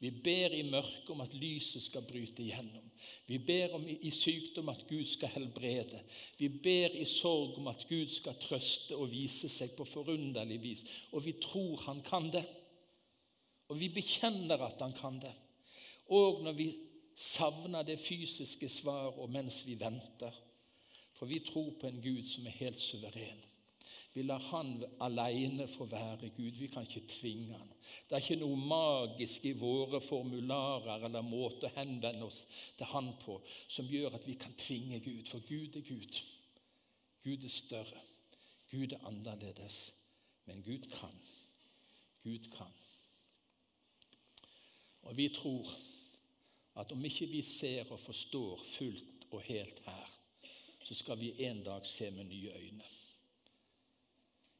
Vi 0.03 0.09
ber 0.11 0.51
i 0.51 0.65
mørket 0.67 1.09
om 1.13 1.21
at 1.23 1.33
lyset 1.39 1.85
skal 1.85 2.03
bryte 2.03 2.43
igjennom. 2.43 2.89
Vi 3.27 3.37
ber 3.39 3.75
om 3.77 3.85
i 3.87 4.09
sykdom 4.11 4.67
at 4.73 4.81
Gud 4.89 5.05
skal 5.07 5.31
helbrede. 5.31 6.01
Vi 6.37 6.49
ber 6.65 6.97
i 6.99 7.05
sorg 7.07 7.55
om 7.61 7.69
at 7.71 7.85
Gud 7.87 8.11
skal 8.11 8.35
trøste 8.35 8.97
og 8.99 9.13
vise 9.13 9.47
seg 9.51 9.71
på 9.77 9.87
forunderlig 9.87 10.59
vis. 10.63 10.83
Og 11.15 11.23
vi 11.23 11.37
tror 11.39 11.85
han 11.85 12.03
kan 12.03 12.27
det. 12.35 12.43
Og 13.71 13.79
vi 13.79 13.93
bekjenner 13.95 14.65
at 14.67 14.83
han 14.83 14.95
kan 14.97 15.21
det. 15.23 15.31
Og 16.11 16.43
når 16.43 16.59
vi 16.59 16.67
savner 17.15 17.87
det 17.87 17.99
fysiske 17.99 18.67
svaret, 18.69 19.15
og 19.23 19.31
mens 19.31 19.61
vi 19.67 19.79
venter. 19.79 20.35
For 21.15 21.31
vi 21.31 21.39
tror 21.47 21.71
på 21.79 21.87
en 21.87 22.03
Gud 22.03 22.25
som 22.27 22.47
er 22.51 22.59
helt 22.59 22.79
suveren. 22.79 23.39
Vi 24.13 24.23
lar 24.23 24.39
Han 24.51 24.83
alene 25.01 25.67
få 25.67 25.85
være 25.85 26.29
Gud. 26.37 26.51
Vi 26.59 26.67
kan 26.67 26.85
ikke 26.87 27.07
tvinge 27.09 27.57
Han. 27.57 27.71
Det 28.09 28.15
er 28.15 28.23
ikke 28.23 28.39
noe 28.43 28.59
magisk 28.59 29.45
i 29.49 29.55
våre 29.57 30.01
formularer 30.01 31.07
eller 31.07 31.25
måte 31.25 31.67
å 31.67 31.75
henvende 31.79 32.27
oss 32.27 32.43
til 32.77 32.91
Han 32.93 33.11
på 33.23 33.39
som 33.47 33.89
gjør 33.89 34.15
at 34.19 34.27
vi 34.27 34.37
kan 34.39 34.53
tvinge 34.57 35.01
Gud, 35.03 35.25
for 35.27 35.43
Gud 35.47 35.79
er 35.81 35.87
Gud. 35.87 36.21
Gud 37.23 37.43
er 37.43 37.49
større. 37.49 38.01
Gud 38.71 38.91
er 38.91 39.07
annerledes. 39.07 39.93
Men 40.45 40.63
Gud 40.63 40.89
kan. 40.91 41.19
Gud 42.23 42.49
kan. 42.55 42.73
Og 45.03 45.17
vi 45.17 45.29
tror 45.29 45.67
at 46.75 46.91
om 46.91 47.05
ikke 47.05 47.27
vi 47.31 47.41
ser 47.41 47.91
og 47.91 47.99
forstår 47.99 48.61
fullt 48.65 49.27
og 49.31 49.41
helt 49.41 49.81
her, 49.85 50.19
så 50.83 50.95
skal 50.95 51.19
vi 51.19 51.33
en 51.45 51.63
dag 51.63 51.85
se 51.85 52.11
med 52.11 52.23
nye 52.23 52.51
øyne. 52.51 52.83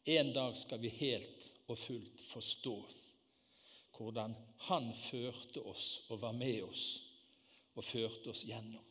En 0.05 0.33
dag 0.33 0.57
skal 0.57 0.79
vi 0.83 0.89
helt 0.89 1.49
og 1.67 1.77
fullt 1.79 2.21
forstå 2.27 2.75
hvordan 3.93 4.33
Han 4.67 4.89
førte 4.95 5.61
oss 5.69 5.85
og 6.09 6.21
var 6.23 6.33
med 6.35 6.63
oss 6.65 6.85
og 7.75 7.85
førte 7.85 8.31
oss 8.33 8.43
gjennom. 8.47 8.83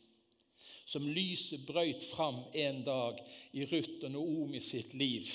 Som 0.87 1.09
lyset 1.09 1.65
brøyt 1.67 2.03
fram 2.05 2.43
en 2.53 2.83
dag 2.85 3.21
i 3.57 3.65
Ruth 3.67 4.05
og 4.05 4.13
Noomi 4.13 4.61
sitt 4.61 4.95
liv, 4.99 5.27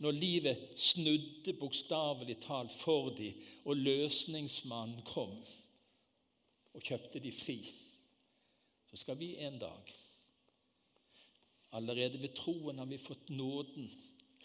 når 0.00 0.16
livet 0.16 0.60
snudde 0.80 1.54
bokstavelig 1.60 2.38
talt 2.44 2.72
for 2.72 3.10
dem, 3.16 3.36
og 3.64 3.80
løsningsmannen 3.80 5.02
kom 5.08 5.34
og 6.70 6.84
kjøpte 6.86 7.20
de 7.20 7.32
fri, 7.34 7.58
så 8.90 9.00
skal 9.00 9.18
vi 9.20 9.34
en 9.44 9.58
dag 9.60 9.96
Allerede 11.78 12.18
ved 12.18 12.32
troen 12.34 12.80
har 12.82 12.88
vi 12.90 12.96
fått 12.98 13.28
nåden 13.30 13.86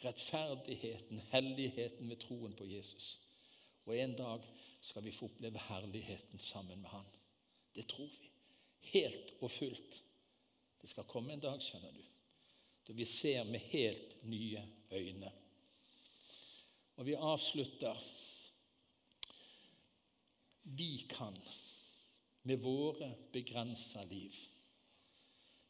rettferdigheten, 0.06 1.22
helligheten 1.32 2.10
ved 2.10 2.20
troen 2.22 2.54
på 2.56 2.65
Jesus. 2.70 3.20
Og 3.86 3.98
en 3.98 4.15
dag 4.18 4.46
skal 4.82 5.04
vi 5.06 5.13
få 5.13 5.30
oppleve 5.30 5.62
herligheten 5.68 6.39
sammen 6.39 6.82
med 6.82 6.89
Han. 6.89 7.06
Det 7.76 7.88
tror 7.88 8.10
vi. 8.22 8.32
Helt 8.94 9.34
og 9.41 9.52
fullt. 9.52 10.02
Det 10.82 10.89
skal 10.89 11.08
komme 11.10 11.34
en 11.34 11.41
dag, 11.41 11.62
skjønner 11.62 11.94
du, 11.94 12.04
da 12.86 12.94
vi 12.94 13.06
ser 13.10 13.48
med 13.50 13.63
helt 13.72 14.24
nye 14.30 14.62
øyne. 14.91 15.32
Og 16.96 17.06
vi 17.06 17.15
avslutter 17.15 18.04
Vi 20.63 21.06
kan 21.10 21.36
med 22.41 22.58
våre 22.58 23.12
begrensa 23.34 24.04
liv, 24.04 24.34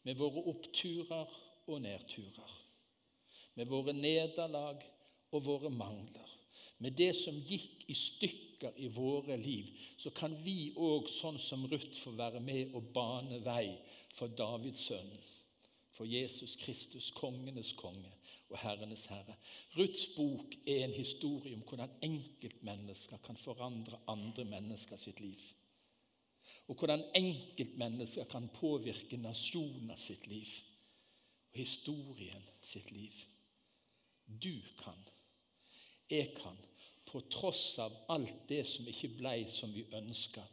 med 0.04 0.16
våre 0.16 0.44
oppturer 0.52 1.34
og 1.68 1.82
nedturer 1.82 2.65
med 3.56 3.70
våre 3.72 3.94
nederlag 3.96 4.84
og 5.32 5.46
våre 5.46 5.72
mangler, 5.72 6.32
med 6.84 6.96
det 7.00 7.14
som 7.16 7.36
gikk 7.48 7.86
i 7.88 7.96
stykker 7.96 8.76
i 8.84 8.90
våre 8.92 9.38
liv, 9.40 9.72
så 9.98 10.12
kan 10.16 10.36
vi 10.44 10.74
òg, 10.76 11.08
sånn 11.12 11.40
som 11.40 11.64
Ruth, 11.72 11.96
få 11.96 12.16
være 12.18 12.42
med 12.44 12.76
og 12.76 12.92
bane 12.96 13.40
vei 13.46 13.70
for 14.16 14.32
Davids 14.36 14.84
sønn, 14.90 15.12
for 15.96 16.08
Jesus 16.08 16.58
Kristus, 16.60 17.08
kongenes 17.16 17.72
konge 17.80 18.12
og 18.52 18.58
herrenes 18.60 19.06
herre. 19.08 19.38
Ruths 19.78 20.10
bok 20.18 20.58
er 20.68 20.84
en 20.84 20.96
historie 20.96 21.56
om 21.56 21.64
hvordan 21.64 21.94
enkeltmennesker 22.04 23.22
kan 23.24 23.40
forandre 23.40 24.02
andre 24.12 24.44
mennesker 24.50 25.00
sitt 25.00 25.22
liv. 25.24 25.40
Og 26.68 26.76
hvordan 26.76 27.06
enkeltmennesker 27.16 28.28
kan 28.28 28.50
påvirke 28.52 29.22
nasjoner 29.22 29.96
sitt 29.96 30.28
liv 30.28 30.52
og 31.54 31.62
historien 31.62 32.44
sitt 32.60 32.92
liv. 32.92 33.16
Du 34.26 34.62
kan. 34.84 35.00
Jeg 36.10 36.36
kan. 36.42 36.58
På 37.06 37.22
tross 37.32 37.80
av 37.80 37.94
alt 38.10 38.48
det 38.50 38.64
som 38.68 38.88
ikke 38.88 39.14
ble 39.20 39.38
som 39.48 39.72
vi 39.74 39.86
ønska, 39.94 40.44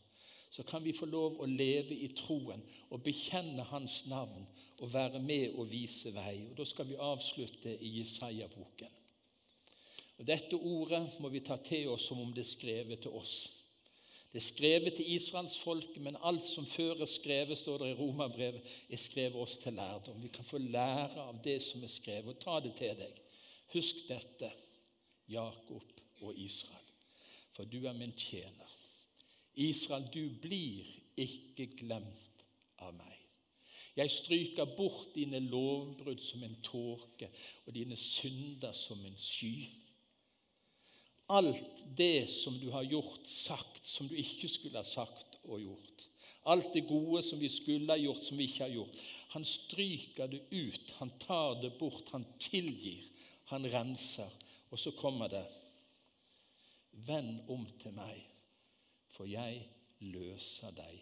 så 0.52 0.62
kan 0.68 0.85
vi 0.85 0.92
få 0.92 1.08
lov 1.08 1.38
å 1.40 1.48
leve 1.48 1.96
i 1.96 2.11
troen 2.12 2.61
og 2.92 3.00
bekjenne 3.02 3.64
Hans 3.70 4.02
navn 4.11 4.44
og 4.82 4.92
være 4.92 5.22
med 5.24 5.56
og 5.56 5.70
vise 5.70 6.12
vei. 6.12 6.42
Og 6.50 6.56
Da 6.58 6.66
skal 6.68 6.90
vi 6.90 7.00
avslutte 7.00 7.72
i 7.72 7.94
Jesaja-boken. 7.98 9.00
Og 10.18 10.26
Dette 10.28 10.56
ordet 10.56 11.06
må 11.24 11.32
vi 11.32 11.40
ta 11.40 11.56
til 11.56 11.88
oss 11.88 12.04
som 12.11 12.20
om 12.20 12.35
det 12.37 12.44
er 12.44 12.52
skrevet 12.52 13.00
til 13.00 13.16
oss. 13.16 13.62
Det 14.32 14.38
er 14.40 14.44
skrevet 14.44 14.94
til 14.96 15.08
Israels 15.12 15.58
folk, 15.61 15.96
men 16.00 16.16
alt 16.24 16.44
som 16.44 16.66
før 16.66 17.02
er 17.04 17.11
skrevet, 17.11 17.58
står 17.58 17.82
det 17.82 17.88
i 17.90 17.96
Romerbrevet, 17.98 18.76
er 18.88 19.00
skrevet 19.00 19.37
oss 19.37 19.58
til 19.61 19.76
lærdom. 19.76 20.22
Vi 20.22 20.30
kan 20.32 20.44
få 20.44 20.58
lære 20.58 21.20
av 21.20 21.40
det 21.44 21.58
som 21.64 21.82
er 21.85 21.92
skrevet, 21.92 22.37
og 22.37 22.40
ta 22.40 22.61
det 22.64 22.72
til 22.78 22.96
deg. 22.96 23.18
Husk 23.72 24.04
dette, 24.08 24.50
Jakob 25.28 26.00
og 26.22 26.37
Israel, 26.37 26.90
for 27.52 27.64
du 27.64 27.87
er 27.87 27.96
min 27.96 28.12
tjener. 28.12 28.78
Israel, 29.54 30.08
du 30.12 30.28
blir 30.42 30.88
ikke 31.20 31.70
glemt 31.76 32.46
av 32.80 32.92
meg. 32.96 33.18
Jeg 33.96 34.11
stryker 34.11 34.72
bort 34.76 35.12
dine 35.16 35.40
lovbrudd 35.44 36.20
som 36.24 36.44
en 36.46 36.56
tåke 36.64 37.28
og 37.66 37.74
dine 37.76 37.96
synder 37.96 38.72
som 38.76 39.00
en 39.04 39.18
sky. 39.20 39.68
Alt 41.32 41.82
det 41.96 42.28
som 42.32 42.56
du 42.61 42.70
har 42.72 42.85
gjort, 42.88 43.28
sagt, 43.28 43.85
som 43.87 44.08
du 44.08 44.16
ikke 44.20 44.48
skulle 44.48 44.80
ha 44.80 44.88
sagt 44.88 45.38
og 45.44 45.61
gjort. 45.61 46.06
Alt 46.52 46.72
det 46.74 46.87
gode 46.88 47.22
som 47.22 47.40
vi 47.40 47.48
skulle 47.52 47.92
ha 47.92 48.00
gjort, 48.00 48.24
som 48.24 48.40
vi 48.40 48.48
ikke 48.48 48.64
har 48.64 48.74
gjort. 48.74 48.96
Han 49.37 49.44
stryker 49.46 50.32
det 50.32 50.42
ut, 50.50 50.94
han 50.98 51.12
tar 51.22 51.61
det 51.62 51.76
bort, 51.78 52.11
han 52.12 52.26
tilgir. 52.40 53.04
Han 53.53 53.69
renser. 53.69 54.31
Og 54.73 54.79
så 54.81 54.91
kommer 54.97 55.29
det 55.29 55.45
Vend 56.93 57.41
om 57.49 57.65
til 57.81 57.95
meg, 57.97 58.19
for 59.09 59.25
jeg 59.29 59.62
løser 60.05 60.75
deg 60.77 60.99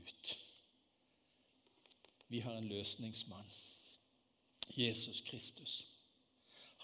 ut. 0.00 0.30
Vi 2.32 2.40
har 2.40 2.56
en 2.56 2.68
løsningsmann, 2.68 3.50
Jesus 4.76 5.20
Kristus. 5.28 5.74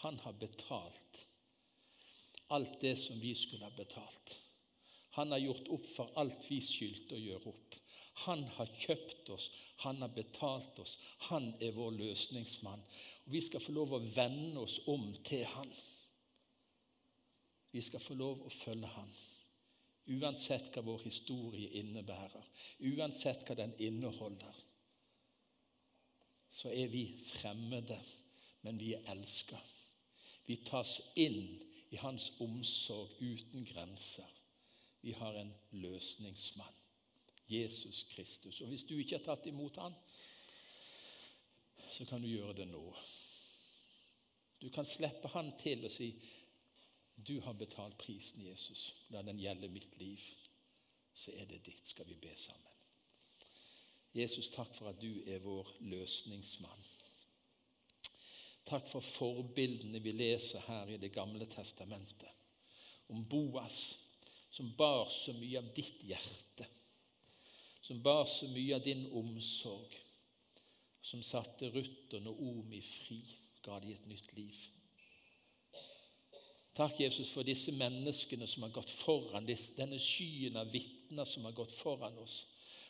Han 0.04 0.18
har 0.24 0.36
betalt 0.36 1.24
alt 2.52 2.80
det 2.84 2.96
som 3.00 3.20
vi 3.20 3.32
skulle 3.34 3.64
ha 3.64 3.72
betalt. 3.76 4.36
Han 5.16 5.32
har 5.32 5.40
gjort 5.40 5.72
opp 5.72 5.88
for 5.88 6.12
alt 6.20 6.44
vi 6.50 6.60
skyldte 6.64 7.16
å 7.16 7.24
gjøre 7.24 7.54
opp. 7.54 7.79
Han 8.12 8.44
har 8.44 8.68
kjøpt 8.76 9.30
oss, 9.30 9.50
han 9.84 10.02
har 10.02 10.12
betalt 10.14 10.78
oss. 10.78 10.98
Han 11.30 11.52
er 11.62 11.72
vår 11.72 11.90
løsningsmann. 11.96 12.82
Og 13.26 13.32
Vi 13.32 13.40
skal 13.40 13.62
få 13.64 13.72
lov 13.72 13.94
å 13.94 14.04
vende 14.04 14.60
oss 14.60 14.80
om 14.86 15.06
til 15.24 15.44
han. 15.46 15.70
Vi 17.70 17.82
skal 17.82 18.02
få 18.02 18.16
lov 18.18 18.42
å 18.42 18.50
følge 18.50 18.90
han. 18.96 19.12
Uansett 20.10 20.72
hva 20.74 20.82
vår 20.82 21.04
historie 21.04 21.70
innebærer, 21.78 22.46
uansett 22.96 23.44
hva 23.46 23.54
den 23.54 23.76
inneholder, 23.78 24.56
så 26.50 26.72
er 26.74 26.90
vi 26.90 27.04
fremmede, 27.22 27.98
men 28.66 28.80
vi 28.80 28.90
er 28.96 29.06
elska. 29.12 29.60
Vi 30.48 30.56
tas 30.66 30.96
inn 31.14 31.60
i 31.94 32.00
hans 32.02 32.32
omsorg 32.42 33.14
uten 33.22 33.64
grenser. 33.64 34.26
Vi 35.00 35.14
har 35.14 35.38
en 35.38 35.54
løsningsmann. 35.70 36.79
Jesus 37.50 38.02
Kristus. 38.14 38.60
Og 38.60 38.68
Hvis 38.68 38.86
du 38.86 38.94
ikke 38.98 39.18
har 39.18 39.24
tatt 39.24 39.46
imot 39.50 39.76
han, 39.82 39.94
så 41.90 42.06
kan 42.06 42.22
du 42.22 42.28
gjøre 42.30 42.54
det 42.62 42.68
nå. 42.70 42.84
Du 44.60 44.68
kan 44.70 44.86
slippe 44.86 45.28
han 45.34 45.50
til 45.58 45.84
og 45.88 45.92
si 45.92 46.12
du 47.20 47.40
har 47.44 47.56
betalt 47.58 47.98
prisen, 47.98 48.46
Jesus. 48.46 48.94
La 49.12 49.22
den 49.22 49.40
gjelde 49.40 49.68
mitt 49.68 49.98
liv. 50.00 50.20
Så 51.12 51.34
er 51.36 51.44
det 51.50 51.64
ditt. 51.66 51.82
Skal 51.88 52.06
vi 52.08 52.16
be 52.16 52.32
sammen. 52.36 52.66
Jesus, 54.16 54.48
takk 54.54 54.72
for 54.74 54.90
at 54.90 55.00
du 55.02 55.20
er 55.28 55.42
vår 55.44 55.68
løsningsmann. 55.90 56.86
Takk 58.70 58.88
for 58.88 59.04
forbildene 59.04 60.00
vi 60.02 60.14
leser 60.14 60.64
her 60.66 60.90
i 60.94 60.98
Det 61.02 61.12
gamle 61.12 61.46
testamentet. 61.46 62.30
Om 63.10 63.24
Boas, 63.28 63.80
som 64.50 64.72
bar 64.78 65.10
så 65.10 65.34
mye 65.34 65.58
av 65.58 65.72
ditt 65.74 66.04
hjerte 66.06 66.66
som 67.90 68.02
bar 68.02 68.24
så 68.24 68.46
mye 68.48 68.76
av 68.76 68.82
din 68.82 69.00
omsorg, 69.12 69.94
som 71.02 71.22
satte 71.26 71.72
Ruth 71.74 72.14
og 72.14 72.22
Naomi 72.22 72.78
fri, 72.86 73.16
ga 73.66 73.80
de 73.82 73.96
et 73.96 74.04
nytt 74.06 74.30
liv. 74.36 74.60
Takk, 76.78 77.00
Jesus, 77.02 77.32
for 77.34 77.42
disse 77.42 77.74
menneskene 77.74 78.46
som 78.46 78.62
har 78.62 78.70
gått 78.76 78.92
foran, 78.94 79.48
denne 79.74 79.98
skyen 79.98 80.60
av 80.62 80.70
vitner 80.70 81.26
som 81.26 81.48
har 81.48 81.56
gått 81.58 81.74
foran 81.74 82.22
oss, 82.22 82.36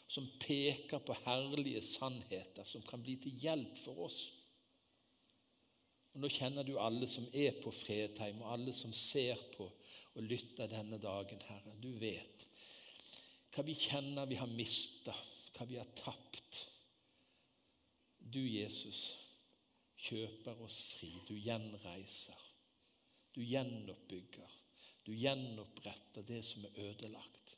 som 0.04 0.28
peker 0.44 1.00
på 1.00 1.16
herlige 1.24 1.80
sannheter 1.80 2.68
som 2.68 2.84
kan 2.84 3.00
bli 3.00 3.16
til 3.24 3.40
hjelp 3.40 3.80
for 3.80 4.04
oss. 4.04 4.20
Og 6.12 6.20
Nå 6.20 6.28
kjenner 6.28 6.68
du 6.68 6.74
alle 6.76 7.08
som 7.08 7.24
er 7.32 7.56
på 7.56 7.72
Fredheim, 7.72 8.44
og 8.44 8.52
alle 8.52 8.76
som 8.76 8.92
ser 8.92 9.40
på 9.56 9.64
og 10.12 10.28
lytter 10.28 10.68
denne 10.68 11.00
dagen, 11.00 11.40
Herre. 11.48 11.78
Du 11.80 11.88
vet 11.96 12.49
hva 13.54 13.64
vi 13.66 13.74
kjenner 13.74 14.28
vi 14.30 14.38
har 14.38 14.50
mista, 14.50 15.14
hva 15.56 15.66
vi 15.66 15.78
har 15.80 15.88
tapt. 15.98 16.60
Du, 18.20 18.40
Jesus, 18.40 19.00
kjøper 19.98 20.62
oss 20.62 20.78
fri. 20.94 21.10
Du 21.26 21.34
gjenreiser. 21.34 22.38
Du 23.34 23.42
gjenoppbygger. 23.42 24.56
Du 25.04 25.12
gjenoppretter 25.16 26.26
det 26.26 26.42
som 26.46 26.66
er 26.68 26.80
ødelagt. 26.90 27.56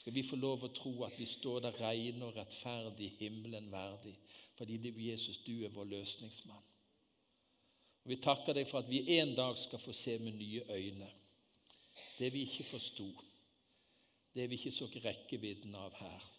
Skal 0.00 0.12
vi 0.12 0.24
få 0.26 0.36
lov 0.36 0.66
å 0.66 0.72
tro 0.74 0.92
at 1.06 1.14
vi 1.16 1.26
står 1.28 1.62
der 1.64 1.78
rene 1.80 2.26
og 2.26 2.36
rettferdig, 2.36 3.14
himmelen 3.20 3.70
verdig, 3.72 4.12
fordi 4.58 4.76
er 4.76 4.98
Jesus, 5.00 5.38
du 5.46 5.64
er 5.64 5.72
vår 5.72 5.86
løsningsmann. 5.94 6.64
Og 8.04 8.10
Vi 8.12 8.18
takker 8.20 8.52
deg 8.52 8.68
for 8.68 8.82
at 8.82 8.90
vi 8.90 9.16
en 9.16 9.32
dag 9.34 9.56
skal 9.58 9.80
få 9.80 9.94
se 9.96 10.18
med 10.20 10.36
nye 10.36 10.64
øyne 10.68 11.08
det 12.18 12.32
vi 12.32 12.44
ikke 12.44 12.66
forsto, 12.66 13.06
det 14.34 14.42
har 14.42 14.48
vi 14.50 14.58
ikke 14.58 14.74
så 14.74 14.88
rekkevidden 15.04 15.74
av 15.78 15.94
her. 15.94 16.30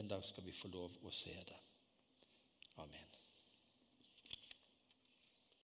En 0.00 0.08
dag 0.08 0.24
skal 0.24 0.46
vi 0.46 0.56
få 0.56 0.72
lov 0.72 0.96
å 1.04 1.12
se 1.12 1.36
det. 1.36 1.58
Amen. 2.80 3.09